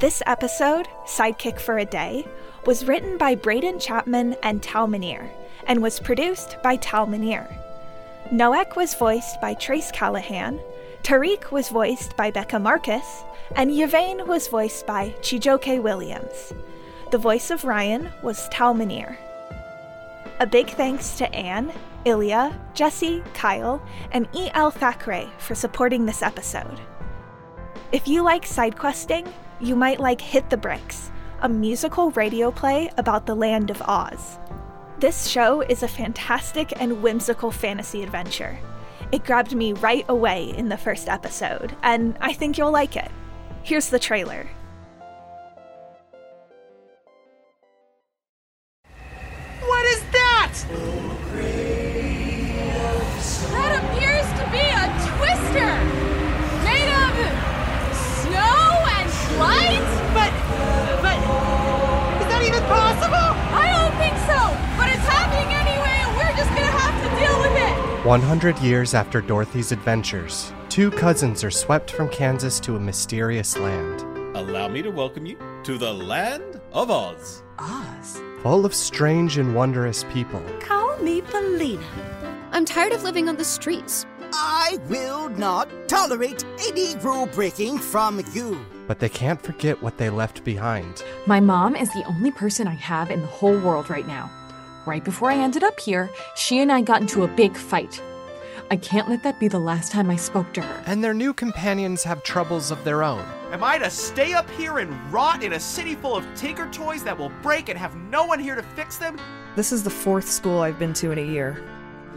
This 0.00 0.20
episode, 0.26 0.88
Sidekick 1.04 1.60
for 1.60 1.78
a 1.78 1.84
Day, 1.84 2.26
was 2.66 2.86
written 2.86 3.16
by 3.18 3.36
Braden 3.36 3.78
Chapman 3.78 4.34
and 4.42 4.60
Tal 4.60 4.88
Minear 4.88 5.30
and 5.68 5.80
was 5.80 6.00
produced 6.00 6.56
by 6.64 6.74
Tal 6.74 7.06
Minear. 7.06 7.46
Noek 8.32 8.74
was 8.74 8.96
voiced 8.96 9.40
by 9.40 9.54
Trace 9.54 9.92
Callahan, 9.92 10.58
Tariq 11.04 11.52
was 11.52 11.68
voiced 11.68 12.16
by 12.16 12.32
Becca 12.32 12.58
Marcus, 12.58 13.22
and 13.54 13.70
Yvain 13.70 14.26
was 14.26 14.48
voiced 14.48 14.84
by 14.84 15.14
Chijoke 15.20 15.80
Williams. 15.80 16.52
The 17.12 17.18
voice 17.18 17.52
of 17.52 17.64
Ryan 17.64 18.10
was 18.24 18.48
Tal 18.48 18.74
Minear. 18.74 19.16
A 20.40 20.48
big 20.48 20.70
thanks 20.70 21.16
to 21.18 21.32
Anne, 21.32 21.72
Ilya, 22.04 22.58
Jesse, 22.74 23.22
Kyle, 23.34 23.80
and 24.10 24.26
E.L. 24.34 24.72
Thackeray 24.72 25.30
for 25.38 25.54
supporting 25.54 26.06
this 26.06 26.22
episode. 26.22 26.80
If 27.96 28.06
you 28.06 28.20
like 28.20 28.44
side 28.44 28.76
questing, 28.76 29.26
you 29.58 29.74
might 29.74 30.00
like 30.00 30.20
Hit 30.20 30.50
the 30.50 30.56
Bricks, 30.58 31.10
a 31.40 31.48
musical 31.48 32.10
radio 32.10 32.50
play 32.50 32.90
about 32.98 33.24
the 33.24 33.34
land 33.34 33.70
of 33.70 33.80
Oz. 33.80 34.38
This 34.98 35.26
show 35.26 35.62
is 35.62 35.82
a 35.82 35.88
fantastic 35.88 36.78
and 36.78 37.02
whimsical 37.02 37.50
fantasy 37.50 38.02
adventure. 38.02 38.58
It 39.12 39.24
grabbed 39.24 39.54
me 39.54 39.72
right 39.72 40.04
away 40.10 40.52
in 40.58 40.68
the 40.68 40.76
first 40.76 41.08
episode, 41.08 41.74
and 41.82 42.18
I 42.20 42.34
think 42.34 42.58
you'll 42.58 42.70
like 42.70 42.96
it. 42.96 43.10
Here's 43.62 43.88
the 43.88 43.98
trailer. 43.98 44.46
What 49.62 49.86
is 49.86 50.02
that? 50.12 51.05
100 68.06 68.56
years 68.60 68.94
after 68.94 69.20
Dorothy's 69.20 69.72
adventures, 69.72 70.52
two 70.68 70.92
cousins 70.92 71.42
are 71.42 71.50
swept 71.50 71.90
from 71.90 72.08
Kansas 72.08 72.60
to 72.60 72.76
a 72.76 72.80
mysterious 72.80 73.58
land. 73.58 74.02
Allow 74.36 74.68
me 74.68 74.80
to 74.82 74.90
welcome 74.90 75.26
you 75.26 75.36
to 75.64 75.76
the 75.76 75.92
land 75.92 76.60
of 76.72 76.88
Oz. 76.88 77.42
Oz? 77.58 78.22
Full 78.44 78.64
of 78.64 78.72
strange 78.72 79.38
and 79.38 79.56
wondrous 79.56 80.04
people. 80.12 80.40
Call 80.60 80.96
me 80.98 81.20
Felina. 81.20 81.82
I'm 82.52 82.64
tired 82.64 82.92
of 82.92 83.02
living 83.02 83.28
on 83.28 83.34
the 83.34 83.44
streets. 83.44 84.06
I 84.32 84.78
will 84.88 85.28
not 85.30 85.68
tolerate 85.88 86.44
any 86.68 86.94
rule 86.98 87.26
breaking 87.26 87.78
from 87.78 88.22
you. 88.32 88.64
But 88.86 89.00
they 89.00 89.08
can't 89.08 89.42
forget 89.42 89.82
what 89.82 89.98
they 89.98 90.10
left 90.10 90.44
behind. 90.44 91.02
My 91.26 91.40
mom 91.40 91.74
is 91.74 91.92
the 91.92 92.04
only 92.04 92.30
person 92.30 92.68
I 92.68 92.74
have 92.74 93.10
in 93.10 93.22
the 93.22 93.26
whole 93.26 93.58
world 93.58 93.90
right 93.90 94.06
now. 94.06 94.30
Right 94.86 95.02
before 95.02 95.32
I 95.32 95.36
ended 95.36 95.64
up 95.64 95.80
here, 95.80 96.08
she 96.36 96.60
and 96.60 96.70
I 96.70 96.80
got 96.80 97.00
into 97.00 97.24
a 97.24 97.28
big 97.28 97.56
fight. 97.56 98.00
I 98.70 98.76
can't 98.76 99.08
let 99.08 99.24
that 99.24 99.40
be 99.40 99.48
the 99.48 99.58
last 99.58 99.90
time 99.90 100.10
I 100.10 100.16
spoke 100.16 100.52
to 100.54 100.62
her. 100.62 100.82
And 100.86 101.02
their 101.02 101.12
new 101.12 101.34
companions 101.34 102.04
have 102.04 102.22
troubles 102.22 102.70
of 102.70 102.84
their 102.84 103.02
own. 103.02 103.24
Am 103.50 103.64
I 103.64 103.78
to 103.78 103.90
stay 103.90 104.32
up 104.32 104.48
here 104.50 104.78
and 104.78 105.12
rot 105.12 105.42
in 105.42 105.54
a 105.54 105.60
city 105.60 105.96
full 105.96 106.16
of 106.16 106.24
tinker 106.36 106.70
toys 106.70 107.02
that 107.02 107.18
will 107.18 107.32
break 107.42 107.68
and 107.68 107.76
have 107.76 107.96
no 107.96 108.26
one 108.26 108.38
here 108.38 108.54
to 108.54 108.62
fix 108.62 108.96
them? 108.96 109.18
This 109.56 109.72
is 109.72 109.82
the 109.82 109.90
fourth 109.90 110.28
school 110.28 110.60
I've 110.60 110.78
been 110.78 110.94
to 110.94 111.10
in 111.10 111.18
a 111.18 111.32
year. 111.32 111.64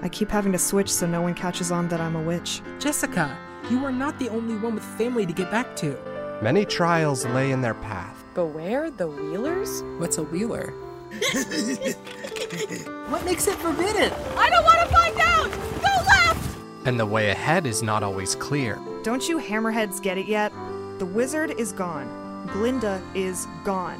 I 0.04 0.10
keep 0.10 0.30
having 0.30 0.52
to 0.52 0.60
switch 0.60 0.92
so 0.92 1.08
no 1.08 1.24
one 1.24 1.34
catches 1.34 1.72
on 1.72 1.88
that 1.88 2.00
I'm 2.00 2.16
a 2.16 2.22
witch. 2.22 2.62
Jessica, 2.78 3.36
you 3.72 3.84
are 3.84 3.92
not 3.92 4.20
the 4.20 4.30
only 4.30 4.56
one 4.56 4.76
with 4.76 4.84
family 4.84 5.26
to 5.26 5.34
get 5.34 5.50
back 5.50 5.76
to. 5.78 5.98
Many 6.44 6.66
trials 6.66 7.26
lay 7.26 7.52
in 7.52 7.62
their 7.62 7.74
path. 7.74 8.24
Beware 8.36 8.92
the 8.92 9.08
wheelers? 9.08 9.84
What's 9.98 10.20
a 10.20 10.24
wheeler? 10.24 10.74
what 13.10 13.26
makes 13.26 13.48
it 13.48 13.56
forbidden? 13.56 14.13
I 14.38 14.48
don't 14.50 14.63
want 14.63 14.80
to 14.80 14.86
find 14.93 15.19
out! 15.19 15.50
Go 15.82 15.89
left! 16.08 16.58
And 16.86 17.00
the 17.00 17.06
way 17.06 17.32
ahead 17.32 17.65
is 17.65 17.82
not 17.82 18.04
always 18.04 18.36
clear. 18.36 18.80
Don't 19.02 19.28
you 19.28 19.39
hammerheads 19.39 20.00
get 20.02 20.19
it 20.19 20.28
yet? 20.28 20.54
The 21.00 21.08
wizard 21.08 21.56
is 21.58 21.72
gone. 21.72 22.48
Glinda 22.54 23.02
is 23.15 23.48
gone. 23.63 24.00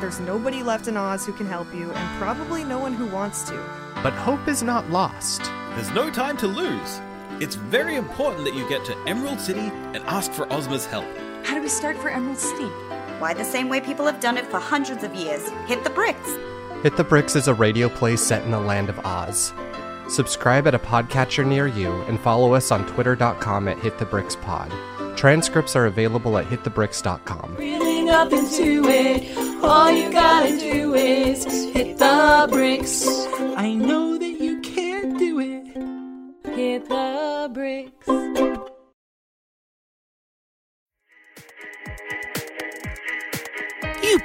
There's 0.00 0.20
nobody 0.20 0.62
left 0.62 0.86
in 0.86 0.96
Oz 0.96 1.26
who 1.26 1.32
can 1.32 1.46
help 1.46 1.74
you, 1.74 1.90
and 1.90 2.20
probably 2.20 2.62
no 2.62 2.78
one 2.78 2.94
who 2.94 3.06
wants 3.06 3.42
to. 3.48 3.56
But 4.02 4.12
hope 4.12 4.46
is 4.46 4.62
not 4.62 4.88
lost. 4.90 5.42
There's 5.74 5.90
no 5.90 6.08
time 6.08 6.36
to 6.36 6.46
lose. 6.46 7.00
It's 7.40 7.56
very 7.56 7.96
important 7.96 8.44
that 8.44 8.54
you 8.54 8.68
get 8.68 8.84
to 8.84 8.96
Emerald 9.08 9.40
City 9.40 9.58
and 9.58 9.96
ask 10.04 10.30
for 10.30 10.46
Ozma's 10.52 10.86
help. 10.86 11.04
How 11.44 11.56
do 11.56 11.62
we 11.62 11.68
start 11.68 11.98
for 11.98 12.10
Emerald 12.10 12.38
City? 12.38 12.70
Why, 13.18 13.34
the 13.34 13.44
same 13.44 13.68
way 13.68 13.80
people 13.80 14.06
have 14.06 14.20
done 14.20 14.36
it 14.36 14.46
for 14.46 14.58
hundreds 14.58 15.04
of 15.04 15.14
years 15.14 15.48
hit 15.66 15.84
the 15.84 15.90
bricks. 15.90 16.36
Hit 16.82 16.96
the 16.96 17.04
Bricks 17.04 17.34
is 17.34 17.48
a 17.48 17.54
radio 17.54 17.88
play 17.88 18.16
set 18.16 18.44
in 18.44 18.52
the 18.52 18.60
land 18.60 18.88
of 18.88 18.98
Oz. 19.04 19.52
Subscribe 20.08 20.66
at 20.68 20.74
a 20.74 20.78
podcatcher 20.78 21.44
near 21.44 21.66
you 21.66 21.90
and 22.02 22.20
follow 22.20 22.54
us 22.54 22.70
on 22.70 22.86
twitter.com 22.86 23.66
at 23.66 23.76
hitthebrickspod. 23.78 25.16
Transcripts 25.16 25.74
are 25.74 25.86
available 25.86 26.38
at 26.38 26.46
hitthebricks.com. 26.46 27.56
Breathing 27.56 28.08
up 28.10 28.32
into 28.32 28.84
it, 28.88 29.36
all 29.64 29.90
you 29.90 30.12
gotta 30.12 30.56
do 30.56 30.94
is 30.94 31.44
hit 31.44 31.98
the 31.98 32.46
bricks. 32.50 33.04
I 33.56 33.74
know 33.74 34.16
that 34.16 34.40
you 34.40 34.60
can't 34.60 35.18
do 35.18 35.40
it. 35.40 35.66
Hit 36.54 36.88
the 36.88 37.28
the 37.48 37.54
bricks. 37.54 38.27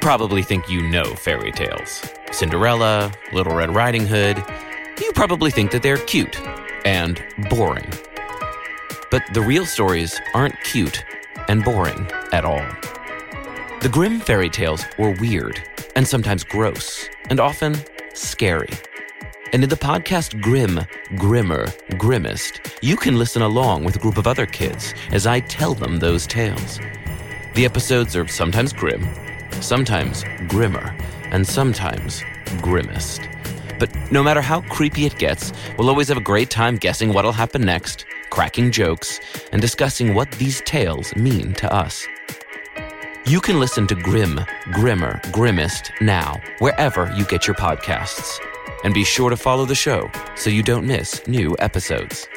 Probably 0.04 0.44
think 0.44 0.68
you 0.68 0.86
know 0.90 1.16
fairy 1.16 1.54
tales 1.54 2.04
Cinderella, 2.30 3.10
Little 3.32 3.56
Red 3.56 3.74
Riding 3.74 4.06
Hood. 4.06 4.38
You 5.00 5.14
probably 5.14 5.50
think 5.50 5.72
that 5.72 5.82
they're 5.82 5.96
cute 5.96 6.38
and 6.84 7.24
boring. 7.50 7.90
But 9.10 9.24
the 9.34 9.40
real 9.40 9.66
stories 9.66 10.20
aren't 10.34 10.62
cute 10.66 11.06
and 11.48 11.64
boring 11.64 12.06
at 12.34 12.44
all. 12.44 12.68
The 13.80 13.88
Grimm 13.90 14.20
fairy 14.20 14.50
tales 14.50 14.84
were 15.00 15.12
weird 15.22 15.64
and 15.96 16.06
sometimes 16.06 16.44
gross 16.44 17.08
and 17.30 17.40
often 17.40 17.74
scary. 18.14 18.72
And 19.54 19.64
in 19.64 19.70
the 19.70 19.78
podcast 19.78 20.42
Grimm, 20.42 20.82
Grimmer, 21.16 21.68
Grimmest, 21.92 22.60
you 22.82 22.98
can 22.98 23.18
listen 23.18 23.42
along 23.42 23.86
with 23.86 23.96
a 23.96 24.00
group 24.00 24.18
of 24.18 24.28
other 24.28 24.48
kids 24.48 24.94
as 25.14 25.26
I 25.26 25.40
tell 25.40 25.74
them 25.74 26.00
those 26.00 26.28
tales. 26.28 26.82
The 27.54 27.64
episodes 27.64 28.18
are 28.18 28.28
sometimes 28.28 28.74
grim, 28.74 29.08
sometimes 29.64 30.24
grimmer, 30.48 30.96
and 31.32 31.48
sometimes 31.48 32.24
grimmest. 32.62 33.22
But 33.80 33.90
no 34.12 34.22
matter 34.22 34.42
how 34.42 34.62
creepy 34.62 35.06
it 35.06 35.18
gets, 35.18 35.52
we'll 35.78 35.90
always 35.90 36.08
have 36.10 36.18
a 36.18 36.22
great 36.22 36.50
time 36.50 36.78
guessing 36.78 37.14
what'll 37.14 37.32
happen 37.32 37.62
next, 37.64 38.06
cracking 38.30 38.72
jokes, 38.72 39.20
and 39.52 39.62
discussing 39.62 40.14
what 40.14 40.32
these 40.34 40.62
tales 40.62 41.16
mean 41.16 41.54
to 41.54 41.74
us. 41.74 42.06
You 43.26 43.40
can 43.40 43.60
listen 43.60 43.88
to 43.88 43.96
Grimm, 43.96 44.42
Grimmer, 44.74 45.22
Grimmest 45.32 45.92
now, 46.02 46.42
wherever 46.60 47.12
you 47.16 47.26
get 47.26 47.48
your 47.48 47.56
podcasts. 47.56 48.38
And 48.84 48.94
be 48.94 49.06
sure 49.06 49.30
to 49.30 49.38
follow 49.38 49.66
the 49.66 49.76
show 49.76 50.12
so 50.36 50.50
you 50.50 50.62
don't 50.62 50.86
miss 50.86 51.26
new 51.26 51.56
episodes. 51.60 52.28